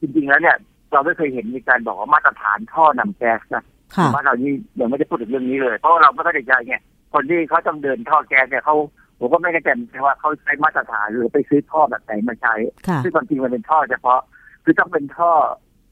[0.02, 0.56] จริง ๆ แล้วเนี่ย
[0.94, 3.64] เราไม่เคยเห็นมีการบอกว่ามาตรฐานท่อนำแก๊สนะ
[3.96, 6.76] ค่ะบ้านเรานี่ยังไม่ได้พูดถึงเรื่องนี้เลย เพราะว่าเราไม่เข้าใจไง
[7.14, 8.76] คนที่เขาต้องเดินท่อแก๊สเนี่ยเขา
[9.20, 12.54] ผมก็ไม่แน่ใจเหมือนกันว่าเขาใช้มาตรฐานหรือไปซื้อท่อแบบไหนมาใช้
[12.88, 14.20] ค่ะซึ่งความจริงมันเป็นท่อเฉพาะ
[14.64, 15.32] คือต้องเป็นท่อ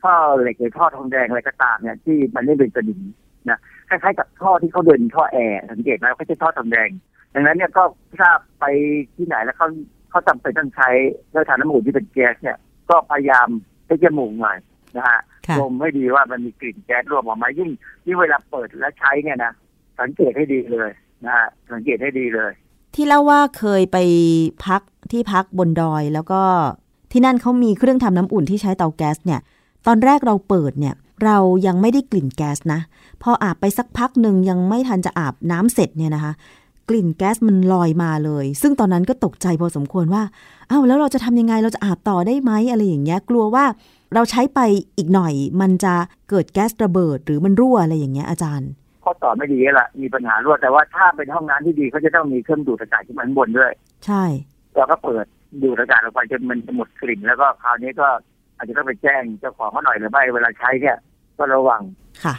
[0.03, 2.99] ท่อเหล็กหรือท่อทองแดงอะไรก็ตามเนี่ยที่มันไม่เป็นสนิม
[3.49, 3.59] นะ
[3.89, 6.89] คล้ายๆกับท่อที่เขาเดินท่อแอร์สังเกตไหมว่าไม่ใช่ท่อทองแดง
[7.33, 7.83] ดังนั้นเนี่ยก็
[8.21, 8.65] ทราบไป
[9.15, 9.67] ที่ไหนแล้วเขา
[10.09, 10.89] เขาจำเป็นต้องใช้
[11.29, 12.57] เครื่องทำน้ำอุ่นที่เป็นแก๊สเนี่ย
[12.89, 13.47] ก็พยายาม
[13.85, 14.57] ให้จมูกหน่อย
[14.97, 17.69] นะฮะค่ะดมให้ดีว่ามันมีกลิ่นแก๊สร่วมออกมายิ่ง
[18.05, 19.51] ยิ่งเวลาเปิดและใช้เนี่ยนะ
[19.99, 20.89] สังเกตให้ดีเลย
[21.25, 22.51] นะฮะสังเกตให้ดีเลย
[22.95, 23.97] ที่เล่าว่าเคยไป
[24.65, 24.81] พัก
[25.11, 26.41] ที่พักบนดอยแล้วก็
[27.11, 29.39] ที่นั่นเขามีเครื่องทำน้ำอุ่นที่ใช้เตาแก๊สเนี่ย
[29.87, 31.37] ตอนแรกเราเปิดเนี่ย เรา
[31.67, 32.81] ยังไม่ได้กลิ่นแก๊สนะ
[33.23, 36.33] พออาบไปสักพักหนึ่งยังไม่ทันจะอาบน้ำเสร็จเนี่ยนะคะ
[36.89, 40.23] กลิ่นแก๊สมันลอยมาเลย ซึ่งตอนนั้นก็ตกใจพอสมควรว่า
[40.71, 43.65] อ้าวแล้วเราจะทำยังไงเราจะอาบต่อได้ไหมอะไรอย่างเงี้ยกลัวว่า
[44.13, 44.59] เราใช้ไป
[44.97, 45.93] อีกหน่อย มันจะ
[46.29, 48.69] เกิดแก๊สระเบิดหรือมันรั่วอะไรอย่างเงี้ยอาจารย์
[49.03, 53.71] ข้อต่อไม่ดีละมีปัญหารั่วแต่ว่าถ้าเป็นห้องน้ำที่ดีเขาจะต้องมีเครื่องดูดอากาศที่มันบนด้วย
[54.05, 54.23] ใช่
[54.75, 55.25] เราก็เปิด
[55.63, 58.07] ดูดอากาศออกไปจนมันจะหมดกลิ่นแล้วก็คราวนี้ก็
[58.57, 60.97] อาจจะต้องไปแจ้งเจ้าของเขาหน่อยหรือไม่เวลาใช้เนี่ย
[61.37, 61.81] ก็ระวัง
[62.23, 62.35] ค่ะ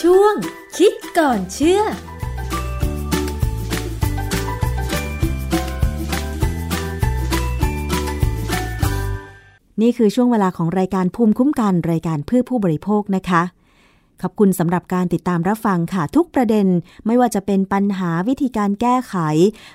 [0.00, 0.34] ช่วง
[0.78, 1.82] คิดก่อนเชื่อ
[9.82, 13.42] นี่คือช่วงเวลาของรายการภูมิคุ้มกันรายการเพื่อผู้บริโภคนะคะ
[14.22, 16.66] ขอบคุณสำหรับการติดตามรับฟังค่ะทุกประเด็น
[17.06, 19.14] ไม่ว่าจะเป็นปัญหาวิธีการแก้ไข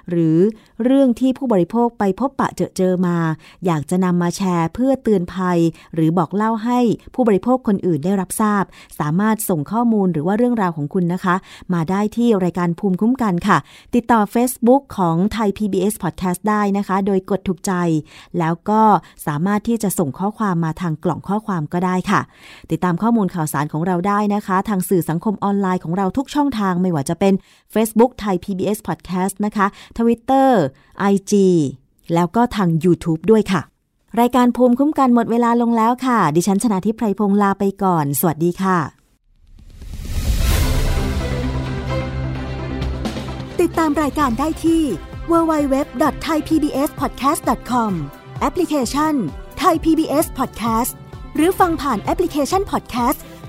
[0.10, 0.38] หรือ
[0.84, 3.18] เรื่องที่ผู้บริโภคไปพบปะเจอเจอมา
[3.66, 5.60] อยากจะนำมาแชร์เพื่อเตือนภัย
[5.94, 6.80] หรือบอกเล่าให้
[7.16, 8.64] ผู้บริโภคคนอื่นได้รับทราบ
[9.00, 11.36] สามารถส่งข้อมูลหรือว่าเรื่องราวของคุณนะคะ
[11.74, 13.58] มาได้ที่รายการภูมิคุ้มกันค่ะ
[13.96, 17.74] ติดต่อ Facebook ของไทย PBS Podcast ได้นะคะ โดยกดถูกใจ
[18.40, 18.82] แล้วก็
[19.28, 22.22] สามารถที่จะส่งข้อความมาทางกล่องข้อความก็ได้ค่ะ
[22.72, 27.34] ติดตามข้อมูลข่าวสารของเราได้นะคะ ทางสื่อสังคมออนไลน์ของเราทุกช่องทางไม่ว่าจะเป็น
[27.74, 29.66] Facebook ไทย PBS Podcast นะคะ
[29.98, 30.50] Twitter
[31.14, 31.34] IG
[32.14, 33.62] แล้วก็ทาง YouTube ด้วยค่ะ
[34.20, 38.78] รายการภูมิคุ้มกันหมดเวลาลงแล้วค่ะ ดิฉันชนะทิพไพรพงศ์ลาไปก่อน สวัสดีค่ะ
[43.62, 44.84] ติดตามรายการได้ที่
[45.32, 47.92] www.thaipbspodcast.com
[48.42, 49.14] แอปพลิเคชัน
[49.64, 50.94] Thai PBS Podcast
[51.36, 53.20] หรือฟังผ่านแอปพลิเคชัน Podcast